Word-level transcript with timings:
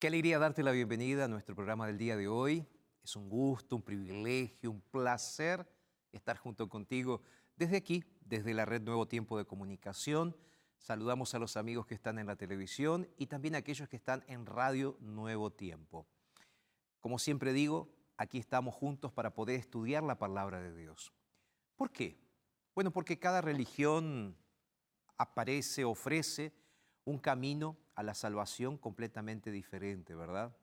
Qué 0.00 0.06
alegría 0.06 0.38
darte 0.38 0.62
la 0.62 0.70
bienvenida 0.70 1.26
a 1.26 1.28
nuestro 1.28 1.54
programa 1.54 1.86
del 1.86 1.98
día 1.98 2.16
de 2.16 2.26
hoy. 2.26 2.66
Es 3.04 3.16
un 3.16 3.28
gusto, 3.28 3.76
un 3.76 3.82
privilegio, 3.82 4.70
un 4.70 4.80
placer 4.80 5.70
estar 6.10 6.38
junto 6.38 6.70
contigo 6.70 7.20
desde 7.54 7.76
aquí, 7.76 8.02
desde 8.22 8.54
la 8.54 8.64
red 8.64 8.80
Nuevo 8.80 9.06
Tiempo 9.06 9.36
de 9.36 9.44
Comunicación. 9.44 10.34
Saludamos 10.78 11.34
a 11.34 11.38
los 11.38 11.58
amigos 11.58 11.84
que 11.84 11.92
están 11.92 12.18
en 12.18 12.26
la 12.26 12.36
televisión 12.36 13.10
y 13.18 13.26
también 13.26 13.54
a 13.54 13.58
aquellos 13.58 13.90
que 13.90 13.96
están 13.96 14.24
en 14.26 14.46
Radio 14.46 14.96
Nuevo 15.00 15.52
Tiempo. 15.52 16.06
Como 17.00 17.18
siempre 17.18 17.52
digo, 17.52 17.92
aquí 18.16 18.38
estamos 18.38 18.74
juntos 18.74 19.12
para 19.12 19.34
poder 19.34 19.60
estudiar 19.60 20.02
la 20.02 20.18
palabra 20.18 20.62
de 20.62 20.74
Dios. 20.74 21.12
¿Por 21.76 21.90
qué? 21.90 22.18
Bueno, 22.74 22.90
porque 22.90 23.18
cada 23.18 23.42
religión 23.42 24.34
aparece, 25.18 25.84
ofrece 25.84 26.54
un 27.04 27.18
camino 27.18 27.76
a 28.00 28.02
la 28.02 28.14
salvación 28.14 28.78
completamente 28.78 29.50
diferente, 29.50 30.14
¿verdad? 30.14 30.56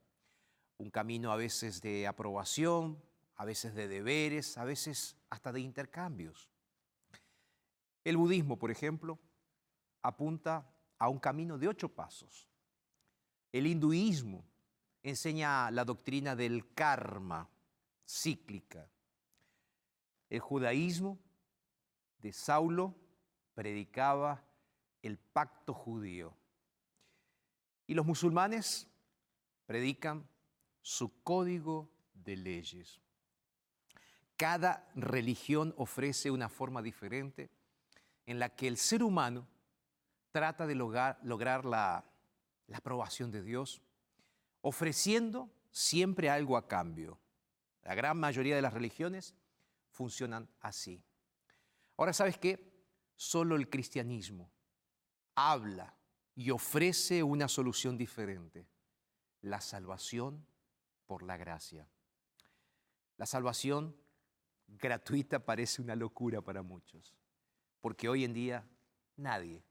Un 0.79 0.89
camino 0.89 1.31
a 1.31 1.35
veces 1.35 1.81
de 1.81 2.07
aprobación, 2.07 2.99
a 3.35 3.45
veces 3.45 3.75
de 3.75 3.87
deberes, 3.87 4.57
a 4.57 4.65
veces 4.65 5.15
hasta 5.29 5.51
de 5.51 5.61
intercambios. 5.61 6.49
El 8.03 8.17
budismo, 8.17 8.57
por 8.57 8.71
ejemplo, 8.71 9.19
apunta 10.01 10.67
a 10.97 11.09
un 11.09 11.19
camino 11.19 11.59
de 11.59 11.67
ocho 11.67 11.89
pasos. 11.89 12.49
El 13.51 13.67
hinduismo 13.67 14.43
enseña 15.03 15.69
la 15.69 15.85
doctrina 15.85 16.35
del 16.35 16.73
karma 16.73 17.47
cíclica. 18.03 18.89
El 20.27 20.39
judaísmo 20.39 21.19
de 22.17 22.33
Saulo 22.33 22.95
predicaba 23.53 24.43
el 25.03 25.19
pacto 25.19 25.75
judío. 25.75 26.33
Y 27.87 27.93
los 27.93 28.05
musulmanes 28.05 28.87
predican 29.65 30.27
su 30.81 31.23
código 31.23 31.89
de 32.13 32.35
leyes. 32.35 33.01
Cada 34.35 34.87
religión 34.93 35.73
ofrece 35.77 36.29
una 36.29 36.49
forma 36.49 36.81
diferente 36.81 37.49
en 38.25 38.39
la 38.39 38.49
que 38.49 38.67
el 38.67 38.77
ser 38.77 39.01
humano 39.01 39.47
trata 40.31 40.67
de 40.67 40.75
lograr, 40.75 41.65
la 41.65 42.03
aprobación 42.73 43.31
de 43.31 43.41
Dios, 43.41 43.81
ofreciendo 44.61 45.49
siempre 45.71 46.29
algo 46.29 46.57
a 46.57 46.67
cambio. 46.67 47.17
La 47.83 47.95
gran 47.95 48.19
mayoría 48.19 48.55
de 48.55 48.61
las 48.61 48.73
religiones 48.73 49.33
funcionan 49.89 50.47
así. 50.59 51.01
Ahora, 51.95 52.13
¿sabes 52.13 52.37
qué? 52.37 52.71
Solo 53.15 53.55
el 53.55 53.69
cristianismo 53.69 54.51
habla 55.33 55.96
y 56.37 56.51
ofrece 56.51 57.23
una 57.23 57.47
solución 57.47 57.97
diferente, 57.97 58.67
la 59.41 59.59
salvación 59.59 60.45
por 61.07 61.23
la 61.23 61.35
gracia. 61.35 61.89
La 63.17 63.25
salvación 63.25 63.97
gratuita 64.67 65.43
parece 65.43 65.81
una 65.81 65.95
locura 65.95 66.39
para 66.43 66.61
muchos, 66.61 67.15
porque 67.81 68.07
hoy 68.07 68.23
en 68.23 68.33
día 68.33 68.69
nadie 69.15 69.63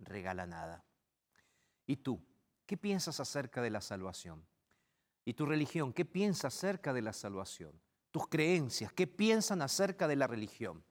regala 0.00 0.46
nada. 0.46 0.84
¿Y 1.86 1.98
tú? 1.98 2.20
¿Qué 2.66 2.76
piensas 2.76 3.20
acerca 3.20 3.62
de 3.62 3.70
la 3.70 3.80
salvación? 3.80 4.44
¿Y 5.24 5.34
tu 5.34 5.46
religión? 5.46 5.92
¿Qué 5.92 6.04
piensa 6.04 6.48
acerca 6.48 6.92
de 6.92 7.02
la 7.02 7.12
salvación? 7.12 7.80
¿Tus 8.10 8.26
creencias? 8.26 8.92
¿Qué 8.92 9.06
piensan 9.06 9.62
acerca 9.62 10.08
de 10.08 10.16
la 10.16 10.26
religión? 10.26 10.84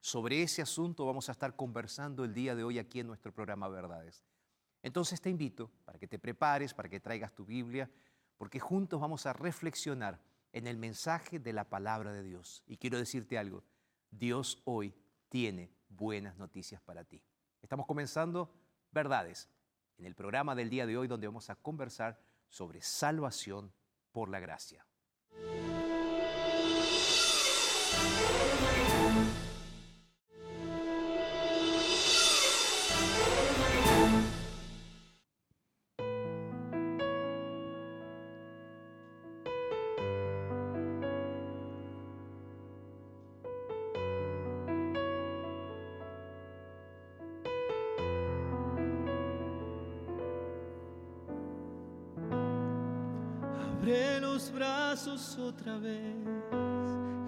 Sobre 0.00 0.42
ese 0.42 0.60
asunto 0.60 1.06
vamos 1.06 1.30
a 1.30 1.32
estar 1.32 1.56
conversando 1.56 2.22
el 2.22 2.34
día 2.34 2.54
de 2.54 2.64
hoy 2.64 2.78
aquí 2.78 3.00
en 3.00 3.06
nuestro 3.06 3.32
programa 3.32 3.68
Verdades. 3.68 4.22
Entonces 4.82 5.20
te 5.20 5.30
invito 5.30 5.70
para 5.84 5.98
que 5.98 6.08
te 6.08 6.18
prepares, 6.18 6.74
para 6.74 6.88
que 6.88 7.00
traigas 7.00 7.32
tu 7.32 7.44
Biblia, 7.44 7.90
porque 8.36 8.58
juntos 8.58 9.00
vamos 9.00 9.26
a 9.26 9.32
reflexionar 9.32 10.20
en 10.52 10.66
el 10.66 10.76
mensaje 10.76 11.38
de 11.38 11.52
la 11.52 11.64
palabra 11.64 12.12
de 12.12 12.22
Dios. 12.22 12.62
Y 12.66 12.76
quiero 12.76 12.98
decirte 12.98 13.38
algo, 13.38 13.62
Dios 14.10 14.60
hoy 14.64 14.94
tiene 15.28 15.70
buenas 15.88 16.36
noticias 16.36 16.80
para 16.80 17.04
ti. 17.04 17.22
Estamos 17.62 17.86
comenzando 17.86 18.52
Verdades 18.90 19.48
en 19.96 20.04
el 20.04 20.14
programa 20.14 20.54
del 20.54 20.68
día 20.68 20.86
de 20.86 20.98
hoy 20.98 21.08
donde 21.08 21.26
vamos 21.26 21.48
a 21.48 21.54
conversar 21.54 22.20
sobre 22.48 22.82
salvación 22.82 23.72
por 24.10 24.28
la 24.28 24.40
gracia. 24.40 24.84
Los 54.20 54.52
brazos 54.52 55.36
otra 55.38 55.76
vez, 55.78 56.14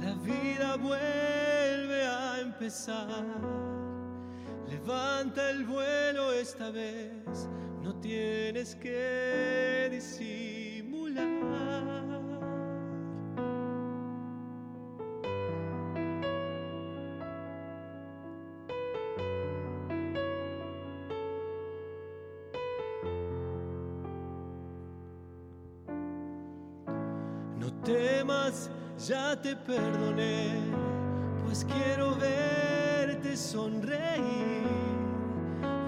la 0.01 0.15
vida 0.23 0.77
vuelve 0.77 2.07
a 2.07 2.41
empezar. 2.41 3.25
Levanta 4.69 5.51
el 5.51 5.65
vuelo 5.65 6.33
esta 6.33 6.71
vez, 6.71 7.49
no 7.83 7.99
tienes 8.01 8.77
que 8.77 9.89
disimular. 9.91 11.94
Ya 29.09 29.37
te 29.37 29.55
perdoné, 29.55 30.49
pues 31.45 31.65
quiero 31.65 32.15
verte 32.17 33.37
sonreír. 33.37 34.65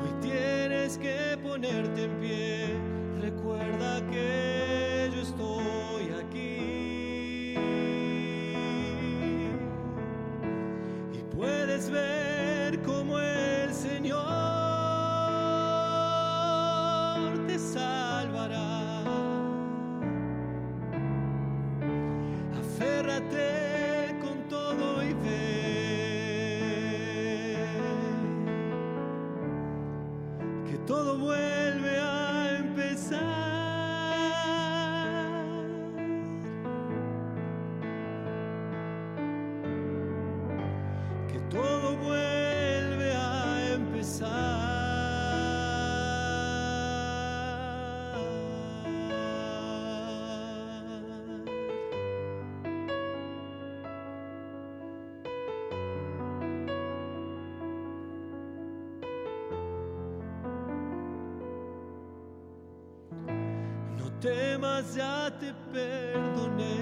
Hoy 0.02 0.12
tienes 0.20 0.98
que 0.98 1.38
ponerte 1.42 2.04
en 2.04 2.20
pie, 2.20 2.76
recuerda 3.20 4.06
que 4.10 5.10
yo 5.14 5.22
estoy 5.22 6.12
aquí. 6.22 6.75
Temas, 64.26 64.94
ya 64.94 65.30
te 65.38 65.52
perdoné, 65.72 66.78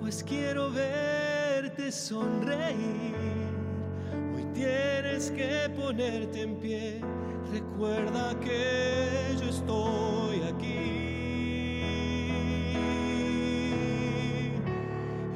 pues 0.00 0.24
quiero 0.24 0.70
verte 0.70 1.92
sonreír. 1.92 3.14
Hoy 4.34 4.44
tienes 4.54 5.30
que 5.30 5.68
ponerte 5.76 6.42
en 6.42 6.56
pie, 6.56 7.00
recuerda 7.52 8.34
que 8.40 9.36
yo 9.40 9.48
estoy 9.50 10.42
aquí. 10.52 11.04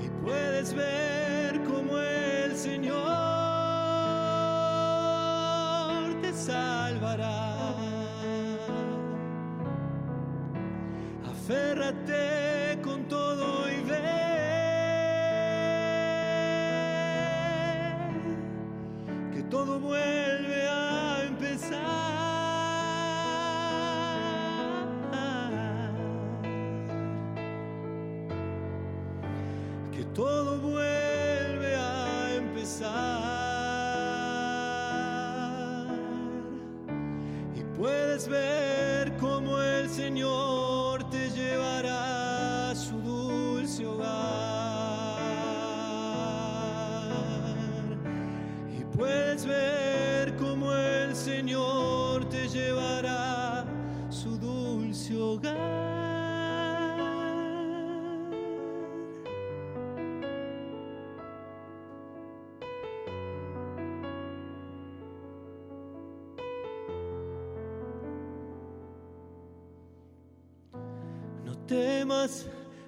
Y 0.04 0.08
puedes 0.24 0.74
ver 0.74 1.01
that 11.92 12.06
day. 12.06 12.21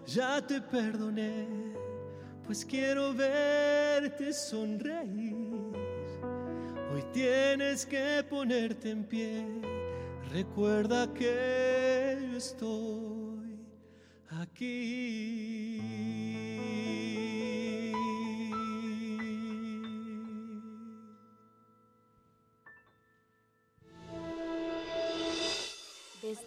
Ya 0.07 0.41
te 0.47 0.61
perdoné, 0.61 1.47
pues 2.47 2.65
quiero 2.65 3.15
verte 3.15 4.33
sonreír. 4.33 5.35
Hoy 6.93 7.03
tienes 7.13 7.85
que 7.87 8.25
ponerte 8.29 8.91
en 8.91 9.05
pie, 9.05 9.45
recuerda 10.33 11.13
que 11.13 12.19
yo 12.31 12.39
estoy 12.39 13.59
aquí. 14.31 15.54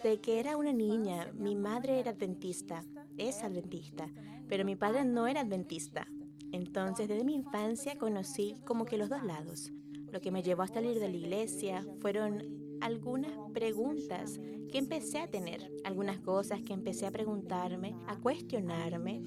Desde 0.02 0.20
que 0.20 0.38
era 0.38 0.56
una 0.56 0.72
niña, 0.72 1.32
mi 1.34 1.56
madre 1.56 1.98
era 1.98 2.12
adventista, 2.12 2.84
es 3.16 3.42
adventista, 3.42 4.08
pero 4.48 4.64
mi 4.64 4.76
padre 4.76 5.04
no 5.04 5.26
era 5.26 5.40
adventista. 5.40 6.06
Entonces, 6.52 7.08
desde 7.08 7.24
mi 7.24 7.34
infancia 7.34 7.98
conocí 7.98 8.56
como 8.64 8.84
que 8.84 8.96
los 8.96 9.08
dos 9.08 9.24
lados. 9.24 9.72
Lo 10.12 10.20
que 10.20 10.30
me 10.30 10.44
llevó 10.44 10.62
a 10.62 10.68
salir 10.68 11.00
de 11.00 11.08
la 11.08 11.16
iglesia 11.16 11.84
fueron 12.00 12.78
algunas 12.80 13.32
preguntas 13.52 14.38
que 14.70 14.78
empecé 14.78 15.18
a 15.18 15.28
tener, 15.28 15.68
algunas 15.84 16.20
cosas 16.20 16.62
que 16.62 16.74
empecé 16.74 17.06
a 17.06 17.10
preguntarme, 17.10 17.96
a 18.06 18.16
cuestionarme. 18.16 19.20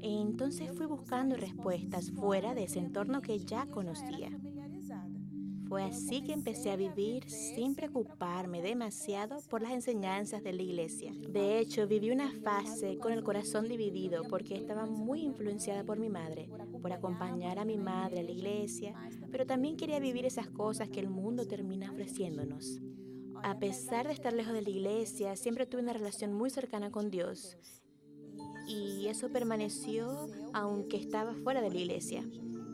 Entonces 0.00 0.70
fui 0.76 0.86
buscando 0.86 1.36
respuestas 1.36 2.12
fuera 2.12 2.54
de 2.54 2.64
ese 2.64 2.78
entorno 2.78 3.20
que 3.20 3.40
ya 3.40 3.66
conocía. 3.66 4.30
Fue 5.68 5.82
así 5.82 6.22
que 6.22 6.32
empecé 6.32 6.70
a 6.70 6.76
vivir 6.76 7.28
sin 7.28 7.74
preocuparme 7.74 8.62
demasiado 8.62 9.38
por 9.50 9.60
las 9.60 9.72
enseñanzas 9.72 10.42
de 10.42 10.54
la 10.54 10.62
iglesia. 10.62 11.12
De 11.28 11.58
hecho, 11.58 11.86
viví 11.86 12.10
una 12.10 12.32
fase 12.42 12.96
con 12.98 13.12
el 13.12 13.22
corazón 13.22 13.68
dividido 13.68 14.22
porque 14.30 14.56
estaba 14.56 14.86
muy 14.86 15.22
influenciada 15.22 15.84
por 15.84 15.98
mi 15.98 16.08
madre, 16.08 16.48
por 16.80 16.92
acompañar 16.92 17.58
a 17.58 17.66
mi 17.66 17.76
madre 17.76 18.20
a 18.20 18.22
la 18.22 18.30
iglesia, 18.30 18.94
pero 19.30 19.44
también 19.44 19.76
quería 19.76 20.00
vivir 20.00 20.24
esas 20.24 20.48
cosas 20.48 20.88
que 20.88 21.00
el 21.00 21.10
mundo 21.10 21.46
termina 21.46 21.90
ofreciéndonos. 21.92 22.80
A 23.42 23.58
pesar 23.58 24.06
de 24.06 24.14
estar 24.14 24.32
lejos 24.32 24.54
de 24.54 24.62
la 24.62 24.70
iglesia, 24.70 25.36
siempre 25.36 25.66
tuve 25.66 25.82
una 25.82 25.92
relación 25.92 26.32
muy 26.32 26.48
cercana 26.48 26.90
con 26.90 27.10
Dios 27.10 27.58
y 28.66 29.06
eso 29.06 29.30
permaneció 29.30 30.28
aunque 30.52 30.96
estaba 30.96 31.34
fuera 31.34 31.60
de 31.60 31.70
la 31.70 31.78
iglesia. 31.78 32.24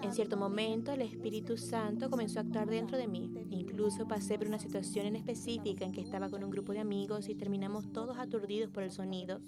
En 0.05 0.13
cierto 0.13 0.37
momento 0.37 0.93
el 0.93 1.01
Espíritu 1.01 1.57
Santo 1.57 2.11
comenzó 2.11 2.39
a 2.39 2.43
actuar 2.43 2.69
dentro 2.69 2.99
de 2.99 3.09
mí. 3.09 3.33
Incluso 3.49 4.07
pasé 4.07 4.37
por 4.37 4.47
una 4.47 4.59
situación 4.59 5.07
en 5.07 5.17
específica 5.17 5.87
en 5.87 5.93
que 5.93 6.03
estaba 6.03 6.29
con 6.29 6.45
un 6.45 6.51
grupo 6.51 6.75
de 6.75 6.81
amigos 6.81 7.31
y 7.31 7.35
terminamos 7.35 7.91
todos 7.91 8.19
aturdidos 8.19 8.71
por 8.71 8.83
el 8.83 8.91
sonido, 8.91 9.41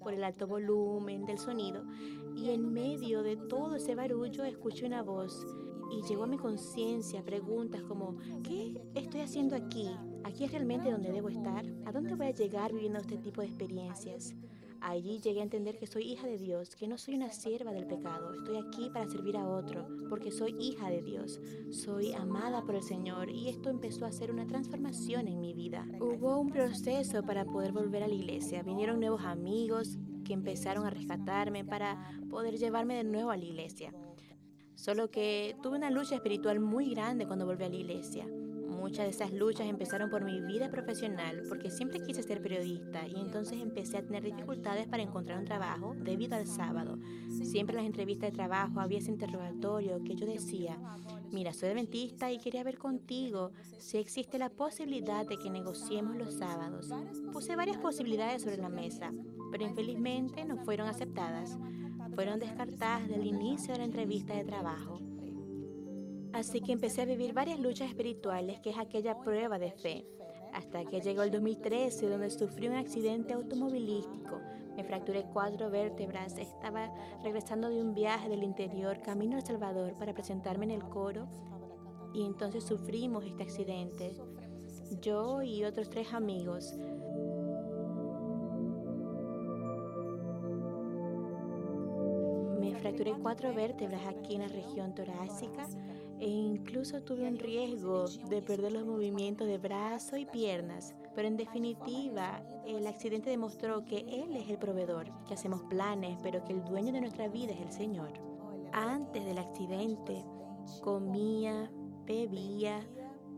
por 0.00 0.12
el 0.12 0.24
alto 0.24 0.48
volumen 0.48 1.24
del 1.24 1.38
sonido. 1.38 1.84
Y 2.34 2.50
en 2.50 2.72
medio 2.72 3.22
de 3.22 3.36
todo 3.36 3.76
ese 3.76 3.94
barullo 3.94 4.42
escuché 4.42 4.86
una 4.86 5.02
voz 5.02 5.46
y 5.92 6.02
llegó 6.02 6.24
a 6.24 6.26
mi 6.26 6.36
conciencia 6.36 7.24
preguntas 7.24 7.82
como, 7.84 8.16
¿qué 8.42 8.74
estoy 8.96 9.20
haciendo 9.20 9.54
aquí? 9.54 9.88
¿Aquí 10.24 10.42
es 10.42 10.50
realmente 10.50 10.90
donde 10.90 11.12
debo 11.12 11.28
estar? 11.28 11.64
¿A 11.84 11.92
dónde 11.92 12.16
voy 12.16 12.26
a 12.26 12.32
llegar 12.32 12.72
viviendo 12.72 12.98
este 12.98 13.18
tipo 13.18 13.40
de 13.40 13.46
experiencias? 13.46 14.34
Allí 14.82 15.20
llegué 15.20 15.40
a 15.40 15.44
entender 15.44 15.78
que 15.78 15.86
soy 15.86 16.04
hija 16.04 16.26
de 16.26 16.38
Dios, 16.38 16.74
que 16.74 16.88
no 16.88 16.96
soy 16.96 17.14
una 17.14 17.30
sierva 17.30 17.72
del 17.72 17.86
pecado. 17.86 18.32
Estoy 18.34 18.56
aquí 18.56 18.90
para 18.90 19.08
servir 19.08 19.36
a 19.36 19.46
otro, 19.46 19.86
porque 20.08 20.30
soy 20.30 20.56
hija 20.58 20.88
de 20.88 21.02
Dios. 21.02 21.40
Soy 21.70 22.12
amada 22.14 22.62
por 22.62 22.74
el 22.74 22.82
Señor 22.82 23.30
y 23.30 23.48
esto 23.48 23.68
empezó 23.68 24.06
a 24.06 24.08
hacer 24.08 24.30
una 24.30 24.46
transformación 24.46 25.28
en 25.28 25.40
mi 25.40 25.52
vida. 25.52 25.86
Hubo 26.00 26.38
un 26.38 26.50
proceso 26.50 27.22
para 27.22 27.44
poder 27.44 27.72
volver 27.72 28.02
a 28.02 28.08
la 28.08 28.14
iglesia. 28.14 28.62
Vinieron 28.62 29.00
nuevos 29.00 29.22
amigos 29.24 29.98
que 30.24 30.32
empezaron 30.32 30.86
a 30.86 30.90
rescatarme 30.90 31.64
para 31.64 32.18
poder 32.30 32.56
llevarme 32.56 32.94
de 32.94 33.04
nuevo 33.04 33.30
a 33.30 33.36
la 33.36 33.44
iglesia. 33.44 33.92
Solo 34.76 35.10
que 35.10 35.56
tuve 35.62 35.76
una 35.76 35.90
lucha 35.90 36.14
espiritual 36.14 36.58
muy 36.58 36.94
grande 36.94 37.26
cuando 37.26 37.44
volví 37.44 37.64
a 37.64 37.68
la 37.68 37.76
iglesia. 37.76 38.26
Muchas 38.80 39.04
de 39.04 39.10
esas 39.10 39.32
luchas 39.34 39.66
empezaron 39.66 40.08
por 40.08 40.24
mi 40.24 40.40
vida 40.40 40.70
profesional, 40.70 41.42
porque 41.50 41.70
siempre 41.70 42.00
quise 42.00 42.22
ser 42.22 42.40
periodista 42.40 43.06
y 43.06 43.20
entonces 43.20 43.60
empecé 43.60 43.98
a 43.98 44.02
tener 44.02 44.22
dificultades 44.22 44.86
para 44.86 45.02
encontrar 45.02 45.38
un 45.38 45.44
trabajo 45.44 45.94
debido 45.98 46.34
al 46.34 46.46
sábado. 46.46 46.98
Siempre 47.28 47.74
en 47.74 47.82
las 47.82 47.86
entrevistas 47.86 48.30
de 48.30 48.36
trabajo 48.36 48.80
había 48.80 48.98
ese 48.98 49.10
interrogatorio 49.10 50.02
que 50.02 50.14
yo 50.14 50.26
decía, 50.26 50.78
mira, 51.30 51.52
soy 51.52 51.68
adventista 51.68 52.32
y 52.32 52.38
quería 52.38 52.64
ver 52.64 52.78
contigo 52.78 53.52
si 53.78 53.98
existe 53.98 54.38
la 54.38 54.48
posibilidad 54.48 55.26
de 55.26 55.36
que 55.36 55.50
negociemos 55.50 56.16
los 56.16 56.34
sábados. 56.38 56.88
Puse 57.34 57.56
varias 57.56 57.76
posibilidades 57.76 58.42
sobre 58.42 58.56
la 58.56 58.70
mesa, 58.70 59.12
pero 59.50 59.66
infelizmente 59.66 60.46
no 60.46 60.56
fueron 60.56 60.88
aceptadas. 60.88 61.58
Fueron 62.14 62.40
descartadas 62.40 63.08
del 63.08 63.26
inicio 63.26 63.72
de 63.72 63.78
la 63.78 63.84
entrevista 63.84 64.34
de 64.34 64.44
trabajo. 64.44 65.09
Así 66.32 66.60
que 66.60 66.72
empecé 66.72 67.02
a 67.02 67.06
vivir 67.06 67.32
varias 67.32 67.58
luchas 67.58 67.88
espirituales, 67.88 68.60
que 68.60 68.70
es 68.70 68.78
aquella 68.78 69.18
prueba 69.20 69.58
de 69.58 69.72
fe, 69.72 70.06
hasta 70.52 70.84
que 70.84 71.00
llegó 71.00 71.22
el 71.22 71.30
2013, 71.30 72.08
donde 72.08 72.30
sufrí 72.30 72.68
un 72.68 72.76
accidente 72.76 73.32
automovilístico. 73.32 74.40
Me 74.76 74.84
fracturé 74.84 75.24
cuatro 75.32 75.70
vértebras, 75.70 76.38
estaba 76.38 76.92
regresando 77.22 77.68
de 77.68 77.80
un 77.80 77.94
viaje 77.94 78.28
del 78.28 78.44
interior 78.44 79.00
camino 79.02 79.36
a 79.36 79.40
El 79.40 79.46
Salvador 79.46 79.94
para 79.98 80.14
presentarme 80.14 80.66
en 80.66 80.70
el 80.70 80.84
coro 80.84 81.28
y 82.14 82.24
entonces 82.24 82.64
sufrimos 82.64 83.24
este 83.24 83.42
accidente. 83.42 84.12
Yo 85.02 85.42
y 85.42 85.64
otros 85.64 85.90
tres 85.90 86.12
amigos. 86.14 86.74
Me 92.60 92.74
fracturé 92.76 93.14
cuatro 93.20 93.52
vértebras 93.52 94.02
aquí 94.06 94.36
en 94.36 94.42
la 94.42 94.48
región 94.48 94.94
torácica 94.94 95.66
e 96.20 96.28
incluso 96.28 97.02
tuve 97.02 97.26
un 97.26 97.38
riesgo 97.38 98.04
de 98.28 98.42
perder 98.42 98.72
los 98.72 98.84
movimientos 98.84 99.46
de 99.46 99.56
brazo 99.58 100.18
y 100.18 100.26
piernas. 100.26 100.94
Pero 101.14 101.26
en 101.26 101.36
definitiva, 101.36 102.42
el 102.66 102.86
accidente 102.86 103.30
demostró 103.30 103.84
que 103.84 104.00
Él 104.00 104.36
es 104.36 104.48
el 104.48 104.58
proveedor, 104.58 105.10
que 105.26 105.34
hacemos 105.34 105.62
planes, 105.62 106.18
pero 106.22 106.44
que 106.44 106.52
el 106.52 106.64
dueño 106.64 106.92
de 106.92 107.00
nuestra 107.00 107.28
vida 107.28 107.52
es 107.52 107.60
el 107.60 107.72
Señor. 107.72 108.12
Antes 108.72 109.24
del 109.24 109.38
accidente, 109.38 110.24
comía, 110.82 111.70
bebía, 112.04 112.86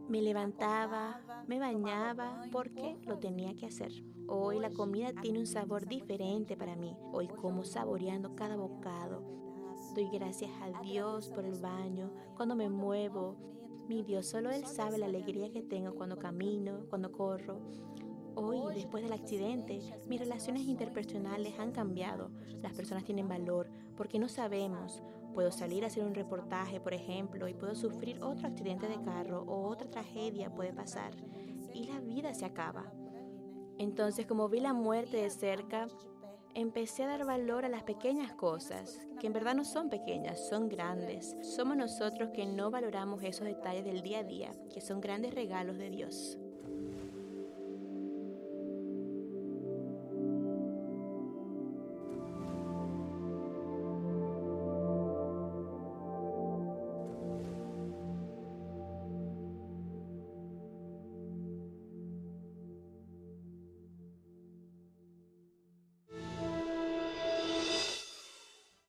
me 0.09 0.21
levantaba, 0.21 1.21
me 1.47 1.59
bañaba 1.59 2.43
porque 2.51 2.99
lo 3.07 3.19
tenía 3.19 3.55
que 3.55 3.67
hacer. 3.67 3.93
Hoy 4.27 4.59
la 4.59 4.71
comida 4.71 5.13
tiene 5.21 5.39
un 5.39 5.47
sabor 5.47 5.87
diferente 5.87 6.57
para 6.57 6.77
mí. 6.77 6.97
Hoy 7.13 7.29
como 7.29 7.65
saboreando 7.65 8.35
cada 8.35 8.57
bocado, 8.57 9.23
Doy 9.95 10.09
gracias 10.09 10.51
a 10.63 10.81
Dios 10.81 11.29
por 11.29 11.45
el 11.45 11.59
baño, 11.61 12.11
cuando 12.35 12.57
me 12.57 12.71
muevo. 12.71 13.37
Mi 13.89 14.03
Dios, 14.03 14.27
solo 14.27 14.51
Él 14.51 14.65
sabe 14.65 14.97
la 14.97 15.05
alegría 15.05 15.51
que 15.51 15.61
tengo 15.61 15.95
cuando 15.95 16.19
camino, 16.19 16.87
cuando 16.89 17.13
corro. 17.13 17.61
Hoy, 18.35 18.75
después 18.75 19.05
del 19.05 19.13
accidente, 19.13 19.81
mis 20.09 20.19
relaciones 20.19 20.63
interpersonales 20.63 21.59
han 21.59 21.73
cambiado. 21.73 22.31
Las 22.63 22.73
personas 22.73 23.05
tienen 23.05 23.29
valor 23.29 23.69
porque 23.95 24.19
no 24.19 24.31
sabemos. 24.31 25.03
Puedo 25.35 25.53
salir 25.53 25.85
a 25.85 25.89
hacer 25.89 26.05
un 26.05 26.15
reportaje, 26.15 26.81
por 26.81 26.95
ejemplo, 26.95 27.47
y 27.47 27.53
puedo 27.53 27.75
sufrir 27.75 28.23
otro 28.23 28.47
accidente 28.49 28.89
de 28.89 29.03
carro 29.03 29.43
o 29.43 29.69
otra 29.69 29.91
tragedia 29.91 30.55
puede 30.55 30.73
pasar. 30.73 31.13
Y 31.75 31.85
la 31.85 32.01
vida 32.01 32.33
se 32.33 32.47
acaba. 32.47 32.91
Entonces, 33.77 34.25
como 34.25 34.49
vi 34.49 34.61
la 34.61 34.73
muerte 34.73 35.19
de 35.19 35.29
cerca, 35.29 35.89
empecé 36.55 37.05
a 37.05 37.09
dar 37.09 37.25
valor 37.25 37.65
a 37.65 37.69
las 37.69 37.83
pequeñas 37.83 38.33
cosas, 38.33 39.07
que 39.21 39.27
en 39.27 39.33
verdad 39.33 39.55
no 39.55 39.65
son 39.65 39.89
pequeñas, 39.89 40.49
son 40.49 40.69
grandes. 40.69 41.37
Somos 41.43 41.77
nosotros 41.77 42.31
que 42.35 42.47
no 42.47 42.71
valoramos 42.71 43.23
esos 43.23 43.47
detalles 43.47 43.85
del 43.85 44.03
día 44.03 44.21
a 44.21 44.25
día, 44.25 44.53
que 44.73 44.81
son 44.81 45.01
grandes 45.01 45.35
regalos 45.35 45.79
de 45.79 45.91
Dios. 45.91 46.39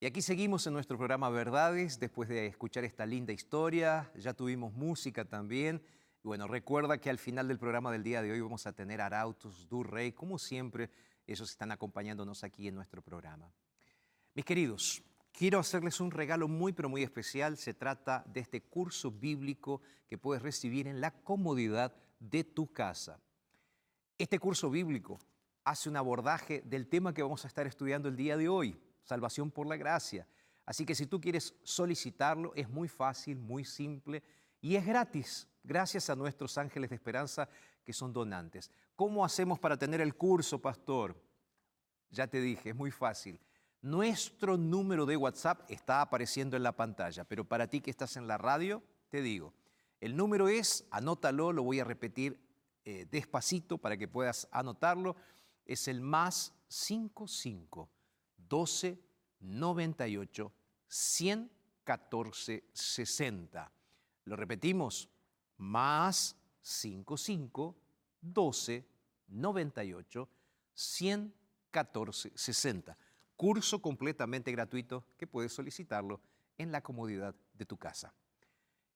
Y 0.04 0.06
aquí 0.06 0.22
seguimos 0.22 0.68
en 0.68 0.74
nuestro 0.74 0.98
programa 0.98 1.30
Verdades, 1.30 1.98
después 1.98 2.28
de 2.28 2.46
escuchar 2.46 2.84
esta 2.84 3.06
linda 3.06 3.32
historia, 3.32 4.12
ya 4.18 4.34
tuvimos 4.34 4.74
música 4.74 5.24
también. 5.24 5.82
Bueno, 6.24 6.46
recuerda 6.46 6.98
que 6.98 7.10
al 7.10 7.18
final 7.18 7.48
del 7.48 7.58
programa 7.58 7.90
del 7.90 8.04
día 8.04 8.22
de 8.22 8.34
hoy 8.34 8.42
vamos 8.42 8.68
a 8.68 8.74
tener 8.74 9.00
Arautos 9.00 9.70
du 9.70 9.82
Rey, 9.82 10.12
como 10.12 10.38
siempre, 10.38 10.90
ellos 11.26 11.50
están 11.50 11.72
acompañándonos 11.72 12.44
aquí 12.44 12.68
en 12.68 12.76
nuestro 12.76 13.02
programa. 13.02 13.50
Mis 14.34 14.44
queridos, 14.44 15.02
quiero 15.32 15.58
hacerles 15.58 16.02
un 16.02 16.12
regalo 16.12 16.50
muy, 16.50 16.74
pero 16.74 16.90
muy 16.90 17.02
especial. 17.02 17.56
Se 17.56 17.74
trata 17.74 18.26
de 18.28 18.42
este 18.42 18.60
curso 18.60 19.10
bíblico 19.10 19.80
que 20.10 20.18
puedes 20.18 20.44
recibir 20.44 20.86
en 20.86 21.00
la 21.00 21.12
comodidad 21.12 21.96
de 22.20 22.44
tu 22.44 22.74
casa. 22.74 23.22
Este 24.18 24.38
curso 24.38 24.70
bíblico 24.70 25.18
hace 25.64 25.88
un 25.88 25.96
abordaje 25.96 26.62
del 26.66 26.90
tema 26.90 27.14
que 27.14 27.24
vamos 27.24 27.46
a 27.46 27.48
estar 27.48 27.66
estudiando 27.68 28.10
el 28.10 28.18
día 28.18 28.36
de 28.36 28.50
hoy 28.50 28.78
salvación 29.04 29.52
por 29.52 29.68
la 29.68 29.78
gracia. 29.78 30.28
Así 30.66 30.86
que 30.86 30.96
si 30.96 31.06
tú 31.06 31.20
quieres 31.20 31.54
solicitarlo, 31.64 32.54
es 32.56 32.70
muy 32.70 32.88
fácil, 32.88 33.38
muy 33.38 33.66
simple 33.66 34.24
y 34.62 34.76
es 34.76 34.86
gratis, 34.86 35.48
gracias 35.64 36.10
a 36.10 36.16
nuestros 36.16 36.58
ángeles 36.58 36.90
de 36.90 36.96
esperanza 36.96 37.50
que 37.84 37.92
son 37.92 38.14
donantes. 38.14 38.72
¿Cómo 38.96 39.26
hacemos 39.26 39.60
para 39.60 39.78
tener 39.78 40.00
el 40.00 40.16
curso, 40.16 40.62
pastor? 40.62 41.22
Ya 42.10 42.28
te 42.28 42.40
dije, 42.40 42.70
es 42.70 42.76
muy 42.76 42.92
fácil. 42.92 43.40
Nuestro 43.82 44.56
número 44.56 45.06
de 45.06 45.18
WhatsApp 45.18 45.70
está 45.70 46.00
apareciendo 46.00 46.56
en 46.56 46.64
la 46.64 46.72
pantalla, 46.72 47.26
pero 47.26 47.44
para 47.44 47.68
ti 47.68 47.82
que 47.82 47.92
estás 47.92 48.16
en 48.16 48.28
la 48.28 48.38
radio, 48.38 48.82
te 49.10 49.22
digo, 49.22 49.54
el 50.00 50.16
número 50.16 50.48
es, 50.48 50.88
anótalo, 50.92 51.52
lo 51.52 51.64
voy 51.64 51.82
a 51.82 51.84
repetir 51.84 52.40
eh, 52.86 53.06
despacito 53.12 53.78
para 53.78 53.98
que 53.98 54.08
puedas 54.08 54.48
anotarlo, 54.52 55.18
es 55.66 55.90
el 55.90 56.00
más 56.00 56.54
55 56.70 57.90
12 58.54 59.00
98 59.40 60.54
114 60.86 62.64
60. 62.72 63.72
Lo 64.26 64.36
repetimos, 64.36 65.10
más 65.58 66.38
55 66.62 67.76
12 68.22 68.86
98 69.30 70.30
114 70.72 72.32
60. 72.36 72.98
Curso 73.36 73.82
completamente 73.82 74.52
gratuito 74.52 75.04
que 75.18 75.26
puedes 75.26 75.52
solicitarlo 75.52 76.22
en 76.60 76.72
la 76.72 76.82
comodidad 76.82 77.34
de 77.56 77.66
tu 77.66 77.78
casa. 77.78 78.14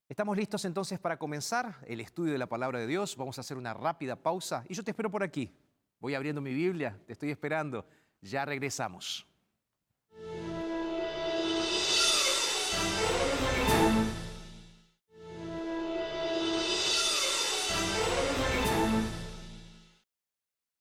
Estamos 0.08 0.38
listos 0.38 0.66
entonces 0.66 1.00
para 1.00 1.18
comenzar 1.18 1.84
el 1.88 2.00
estudio 2.00 2.32
de 2.32 2.38
la 2.38 2.48
palabra 2.48 2.78
de 2.78 2.86
Dios. 2.86 3.18
Vamos 3.18 3.40
a 3.40 3.42
hacer 3.42 3.58
una 3.58 3.74
rápida 3.74 4.22
pausa 4.22 4.64
y 4.70 4.76
yo 4.76 4.84
te 4.84 4.92
espero 4.92 5.10
por 5.10 5.24
aquí. 5.24 5.52
Voy 6.00 6.14
abriendo 6.14 6.42
mi 6.42 6.54
Biblia, 6.54 7.02
te 7.08 7.14
estoy 7.14 7.32
esperando. 7.32 7.88
Ya 8.22 8.46
regresamos. 8.46 9.26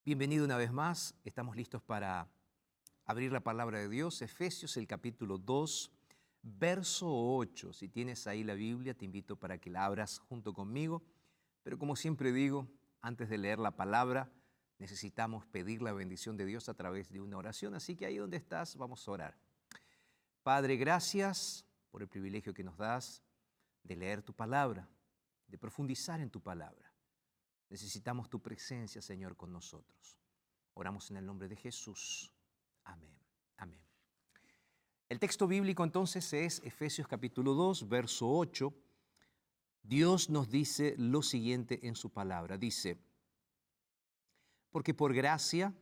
Bienvenido 0.06 0.44
una 0.44 0.56
vez 0.56 0.72
más. 0.72 1.16
Estamos 1.24 1.56
listos 1.56 1.82
para 1.82 2.28
abrir 3.06 3.32
la 3.32 3.40
palabra 3.40 3.80
de 3.80 3.88
Dios. 3.88 4.22
Efesios, 4.22 4.76
el 4.76 4.86
capítulo 4.86 5.36
2, 5.36 5.90
verso 6.42 7.08
8. 7.10 7.72
Si 7.72 7.88
tienes 7.88 8.28
ahí 8.28 8.44
la 8.44 8.54
Biblia, 8.54 8.94
te 8.94 9.04
invito 9.04 9.34
para 9.34 9.58
que 9.58 9.68
la 9.68 9.84
abras 9.84 10.20
junto 10.20 10.54
conmigo. 10.54 11.02
Pero 11.64 11.76
como 11.76 11.96
siempre 11.96 12.32
digo, 12.32 12.68
antes 13.02 13.28
de 13.28 13.36
leer 13.36 13.58
la 13.58 13.72
palabra, 13.72 14.30
necesitamos 14.78 15.46
pedir 15.46 15.82
la 15.82 15.92
bendición 15.92 16.36
de 16.36 16.44
Dios 16.44 16.68
a 16.68 16.74
través 16.74 17.10
de 17.10 17.20
una 17.20 17.36
oración. 17.38 17.74
Así 17.74 17.96
que 17.96 18.06
ahí 18.06 18.16
donde 18.16 18.36
estás, 18.36 18.76
vamos 18.76 19.06
a 19.06 19.10
orar. 19.10 19.38
Padre, 20.42 20.76
gracias 20.76 21.66
por 21.90 22.02
el 22.02 22.08
privilegio 22.08 22.54
que 22.54 22.62
nos 22.62 22.76
das 22.76 23.22
de 23.82 23.96
leer 23.96 24.22
tu 24.22 24.32
palabra, 24.32 24.88
de 25.48 25.58
profundizar 25.58 26.20
en 26.20 26.30
tu 26.30 26.40
palabra. 26.40 26.92
Necesitamos 27.68 28.28
tu 28.28 28.40
presencia, 28.40 29.00
Señor, 29.02 29.36
con 29.36 29.52
nosotros. 29.52 30.18
Oramos 30.74 31.10
en 31.10 31.16
el 31.16 31.26
nombre 31.26 31.48
de 31.48 31.56
Jesús. 31.56 32.32
Amén. 32.84 33.16
Amén. 33.56 33.80
El 35.08 35.18
texto 35.18 35.46
bíblico 35.46 35.84
entonces 35.84 36.32
es 36.32 36.60
Efesios 36.64 37.08
capítulo 37.08 37.54
2, 37.54 37.88
verso 37.88 38.28
8. 38.28 38.74
Dios 39.82 40.30
nos 40.30 40.50
dice 40.50 40.94
lo 40.98 41.22
siguiente 41.22 41.86
en 41.86 41.94
su 41.94 42.10
palabra. 42.10 42.58
Dice, 42.58 42.98
porque 44.70 44.94
por 44.94 45.14
gracia 45.14 45.74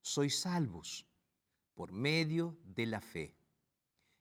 sois 0.00 0.40
salvos 0.40 1.06
por 1.74 1.92
medio 1.92 2.56
de 2.64 2.86
la 2.86 3.00
fe. 3.00 3.36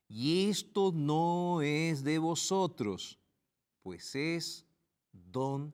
Y 0.07 0.49
esto 0.49 0.91
no 0.93 1.61
es 1.61 2.03
de 2.03 2.19
vosotros, 2.19 3.19
pues 3.81 4.13
es 4.15 4.65
don, 5.11 5.73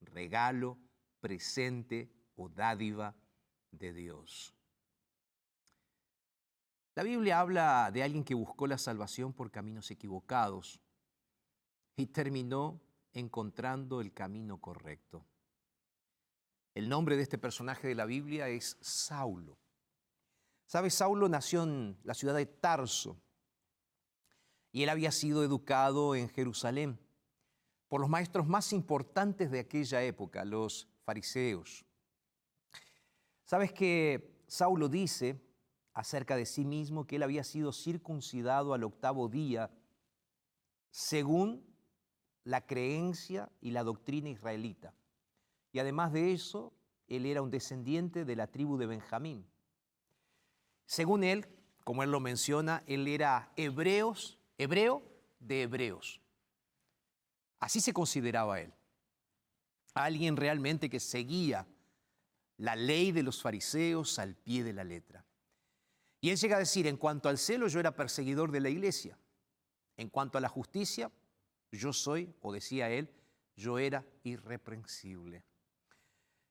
regalo, 0.00 0.78
presente 1.20 2.10
o 2.34 2.48
dádiva 2.48 3.14
de 3.70 3.92
Dios. 3.92 4.54
La 6.94 7.04
Biblia 7.04 7.38
habla 7.38 7.90
de 7.92 8.02
alguien 8.02 8.24
que 8.24 8.34
buscó 8.34 8.66
la 8.66 8.78
salvación 8.78 9.32
por 9.32 9.52
caminos 9.52 9.90
equivocados 9.90 10.80
y 11.96 12.06
terminó 12.06 12.80
encontrando 13.12 14.00
el 14.00 14.12
camino 14.12 14.60
correcto. 14.60 15.24
El 16.78 16.88
nombre 16.88 17.16
de 17.16 17.24
este 17.24 17.38
personaje 17.38 17.88
de 17.88 17.96
la 17.96 18.04
Biblia 18.04 18.48
es 18.48 18.76
Saulo. 18.80 19.58
¿Sabes? 20.64 20.94
Saulo 20.94 21.28
nació 21.28 21.64
en 21.64 21.98
la 22.04 22.14
ciudad 22.14 22.36
de 22.36 22.46
Tarso 22.46 23.20
y 24.70 24.84
él 24.84 24.88
había 24.88 25.10
sido 25.10 25.42
educado 25.42 26.14
en 26.14 26.28
Jerusalén 26.28 26.96
por 27.88 28.00
los 28.00 28.08
maestros 28.08 28.46
más 28.46 28.72
importantes 28.72 29.50
de 29.50 29.58
aquella 29.58 30.04
época, 30.04 30.44
los 30.44 30.86
fariseos. 31.02 31.84
¿Sabes 33.42 33.72
que 33.72 34.44
Saulo 34.46 34.88
dice 34.88 35.42
acerca 35.94 36.36
de 36.36 36.46
sí 36.46 36.64
mismo 36.64 37.08
que 37.08 37.16
él 37.16 37.24
había 37.24 37.42
sido 37.42 37.72
circuncidado 37.72 38.72
al 38.72 38.84
octavo 38.84 39.28
día 39.28 39.68
según 40.92 41.66
la 42.44 42.64
creencia 42.68 43.50
y 43.60 43.72
la 43.72 43.82
doctrina 43.82 44.28
israelita? 44.28 44.94
Y 45.72 45.78
además 45.78 46.12
de 46.12 46.32
eso, 46.32 46.72
él 47.08 47.26
era 47.26 47.42
un 47.42 47.50
descendiente 47.50 48.24
de 48.24 48.36
la 48.36 48.46
tribu 48.46 48.76
de 48.76 48.86
Benjamín. 48.86 49.46
Según 50.86 51.24
él, 51.24 51.46
como 51.84 52.02
él 52.02 52.10
lo 52.10 52.20
menciona, 52.20 52.82
él 52.86 53.06
era 53.08 53.52
hebreos, 53.56 54.38
hebreo 54.58 55.02
de 55.40 55.62
hebreos. 55.62 56.20
Así 57.60 57.80
se 57.80 57.92
consideraba 57.92 58.60
él. 58.60 58.72
Alguien 59.94 60.36
realmente 60.36 60.88
que 60.88 61.00
seguía 61.00 61.66
la 62.58 62.76
ley 62.76 63.12
de 63.12 63.22
los 63.22 63.42
fariseos 63.42 64.18
al 64.18 64.34
pie 64.34 64.64
de 64.64 64.72
la 64.72 64.84
letra. 64.84 65.24
Y 66.20 66.30
él 66.30 66.36
llega 66.36 66.56
a 66.56 66.60
decir, 66.60 66.86
en 66.86 66.96
cuanto 66.96 67.28
al 67.28 67.38
celo, 67.38 67.68
yo 67.68 67.80
era 67.80 67.94
perseguidor 67.94 68.50
de 68.50 68.60
la 68.60 68.68
iglesia. 68.68 69.18
En 69.96 70.08
cuanto 70.08 70.38
a 70.38 70.40
la 70.40 70.48
justicia, 70.48 71.10
yo 71.70 71.92
soy, 71.92 72.34
o 72.40 72.52
decía 72.52 72.90
él, 72.90 73.10
yo 73.56 73.78
era 73.78 74.04
irreprensible. 74.24 75.44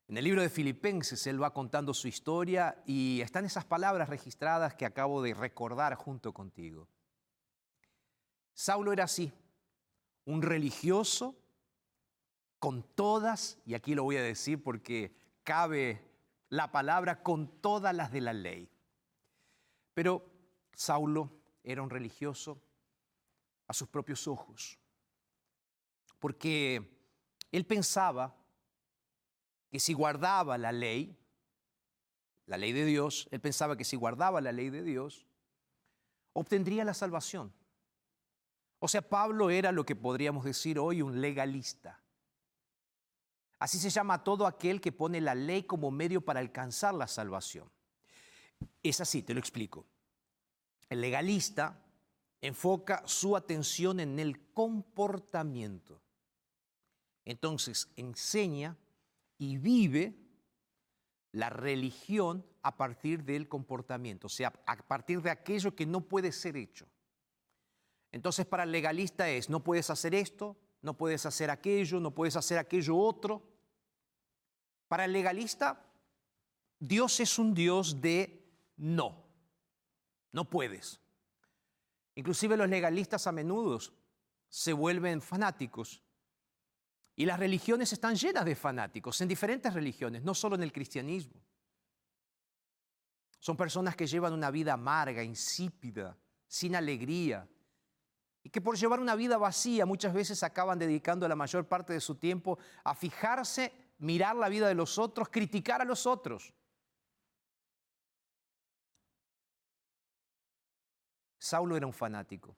En 0.08 0.16
el 0.16 0.24
libro 0.24 0.42
de 0.42 0.50
Filipenses 0.50 1.28
él 1.28 1.42
va 1.42 1.54
contando 1.54 1.94
su 1.94 2.08
historia 2.08 2.82
y 2.86 3.20
están 3.20 3.44
esas 3.44 3.66
palabras 3.66 4.08
registradas 4.08 4.74
que 4.74 4.86
acabo 4.86 5.22
de 5.22 5.34
recordar 5.34 5.96
junto 5.96 6.34
contigo. 6.34 6.88
Saulo 8.54 8.94
era 8.94 9.04
así, 9.04 9.34
un 10.24 10.42
religioso 10.42 11.36
con 12.58 12.84
todas, 12.84 13.60
y 13.66 13.74
aquí 13.74 13.96
lo 13.96 14.04
voy 14.04 14.16
a 14.16 14.24
decir 14.24 14.64
porque 14.64 15.14
cabe 15.44 16.02
la 16.50 16.72
palabra, 16.72 17.22
con 17.22 17.62
todas 17.62 17.94
las 17.94 18.12
de 18.12 18.22
la 18.22 18.34
ley. 18.34 18.70
Pero 19.94 20.26
Saulo 20.74 21.30
era 21.64 21.82
un 21.82 21.90
religioso 21.90 22.62
a 23.68 23.74
sus 23.74 23.90
propios 23.90 24.26
ojos, 24.28 24.80
porque 26.20 26.98
él 27.52 27.66
pensaba 27.66 28.34
que 29.78 29.82
si 29.82 29.94
guardaba 29.94 30.58
la 30.58 30.72
ley, 30.72 31.16
la 32.48 32.58
ley 32.58 32.74
de 32.74 32.84
Dios, 32.84 33.28
él 33.30 33.40
pensaba 33.40 33.78
que 33.78 33.84
si 33.84 33.96
guardaba 33.96 34.42
la 34.42 34.52
ley 34.52 34.72
de 34.72 34.82
Dios, 34.82 35.28
obtendría 36.34 36.84
la 36.84 36.96
salvación. 36.96 37.54
O 38.80 38.88
sea, 38.88 39.08
Pablo 39.08 39.52
era 39.52 39.72
lo 39.72 39.86
que 39.86 39.96
podríamos 39.96 40.46
decir 40.46 40.80
hoy 40.80 41.04
un 41.04 41.22
legalista. 41.22 42.02
Así 43.60 43.78
se 43.78 43.92
llama 43.92 44.24
todo 44.24 44.48
aquel 44.48 44.82
que 44.82 44.92
pone 44.92 45.22
la 45.22 45.36
ley 45.36 45.62
como 45.62 45.92
medio 45.92 46.22
para 46.22 46.40
alcanzar 46.40 46.96
la 46.96 47.08
salvación. 47.08 47.70
Es 48.82 49.00
así, 49.00 49.22
te 49.22 49.36
lo 49.36 49.40
explico. 49.40 49.86
El 50.90 51.02
legalista 51.02 51.80
enfoca 52.42 53.04
su 53.06 53.38
atención 53.38 54.00
en 54.00 54.18
el 54.18 54.44
comportamiento. 54.54 56.02
Entonces 57.26 57.92
enseña 57.96 58.76
y 59.38 59.58
vive 59.58 60.16
la 61.32 61.50
religión 61.50 62.46
a 62.64 62.76
partir 62.78 63.24
del 63.24 63.48
comportamiento, 63.48 64.28
o 64.28 64.30
sea, 64.30 64.54
a 64.66 64.76
partir 64.76 65.22
de 65.22 65.30
aquello 65.30 65.76
que 65.76 65.86
no 65.86 66.02
puede 66.02 66.32
ser 66.32 66.58
hecho. 66.58 66.88
Entonces 68.12 68.46
para 68.46 68.64
el 68.64 68.72
legalista 68.72 69.30
es, 69.30 69.50
no 69.50 69.64
puedes 69.64 69.90
hacer 69.90 70.16
esto, 70.16 70.58
no 70.82 70.96
puedes 70.96 71.26
hacer 71.26 71.50
aquello, 71.50 72.00
no 72.00 72.12
puedes 72.14 72.36
hacer 72.36 72.58
aquello 72.58 72.98
otro. 72.98 73.44
Para 74.88 75.06
el 75.06 75.14
legalista, 75.14 75.86
Dios 76.80 77.20
es 77.20 77.38
un 77.38 77.54
Dios 77.54 78.02
de 78.02 78.46
no, 78.78 79.24
no 80.32 80.50
puedes. 80.50 81.00
Inclusive 82.16 82.58
los 82.58 82.70
legalistas 82.70 83.28
a 83.28 83.32
menudo 83.32 83.80
se 84.50 84.74
vuelven 84.74 85.22
fanáticos 85.22 86.02
y 87.20 87.26
las 87.26 87.40
religiones 87.40 87.92
están 87.92 88.16
llenas 88.16 88.46
de 88.46 88.56
fanáticos, 88.56 89.20
en 89.22 89.28
diferentes 89.28 89.74
religiones, 89.74 90.24
no 90.24 90.36
solo 90.36 90.56
en 90.56 90.62
el 90.62 90.72
cristianismo. 90.72 91.42
Son 93.40 93.58
personas 93.58 93.96
que 93.96 94.06
llevan 94.06 94.34
una 94.34 94.52
vida 94.52 94.74
amarga, 94.74 95.24
insípida, 95.24 96.16
sin 96.48 96.76
alegría, 96.76 97.50
y 98.44 98.52
que 98.52 98.62
por 98.62 98.78
llevar 98.78 99.00
una 99.00 99.16
vida 99.16 99.38
vacía 99.38 99.88
muchas 99.88 100.14
veces 100.14 100.44
acaban 100.44 100.78
dedicando 100.78 101.28
la 101.28 101.36
mayor 101.36 101.68
parte 101.68 101.92
de 101.92 102.02
su 102.02 102.16
tiempo 102.16 102.60
a 102.84 102.94
fijarse, 102.94 103.74
mirar 103.98 104.36
la 104.36 104.48
vida 104.48 104.68
de 104.68 104.76
los 104.76 105.00
otros, 105.00 105.30
criticar 105.30 105.82
a 105.82 105.86
los 105.86 106.06
otros. 106.06 106.54
Saulo 111.40 111.76
era 111.76 111.88
un 111.88 111.94
fanático. 111.94 112.56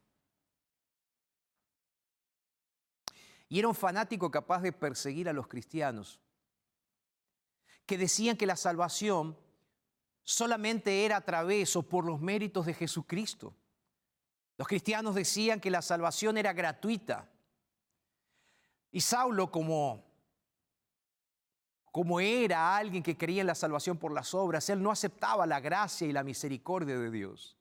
Y 3.50 3.58
era 3.58 3.68
un 3.68 3.76
fanático 3.76 4.30
capaz 4.30 4.62
de 4.62 4.72
perseguir 4.72 5.28
a 5.28 5.34
los 5.34 5.48
cristianos, 5.48 6.20
que 7.88 7.98
decían 7.98 8.38
que 8.38 8.46
la 8.46 8.56
salvación 8.56 9.36
solamente 10.24 11.04
era 11.04 11.18
a 11.18 11.26
través 11.26 11.76
o 11.76 11.82
por 11.82 12.06
los 12.06 12.22
méritos 12.22 12.68
de 12.68 12.76
Jesucristo. 12.76 13.56
Los 14.56 14.68
cristianos 14.68 15.16
decían 15.16 15.60
que 15.60 15.72
la 15.72 15.82
salvación 15.82 16.38
era 16.38 16.54
gratuita. 16.54 17.28
Y 18.92 19.02
Saulo, 19.02 19.50
como, 19.50 20.06
como 21.92 22.20
era 22.20 22.78
alguien 22.78 23.02
que 23.02 23.18
creía 23.18 23.42
en 23.42 23.48
la 23.48 23.56
salvación 23.56 23.98
por 23.98 24.14
las 24.14 24.36
obras, 24.36 24.70
él 24.70 24.84
no 24.84 24.92
aceptaba 24.92 25.48
la 25.48 25.60
gracia 25.60 26.08
y 26.08 26.12
la 26.12 26.24
misericordia 26.24 27.00
de 27.00 27.10
Dios. 27.10 27.58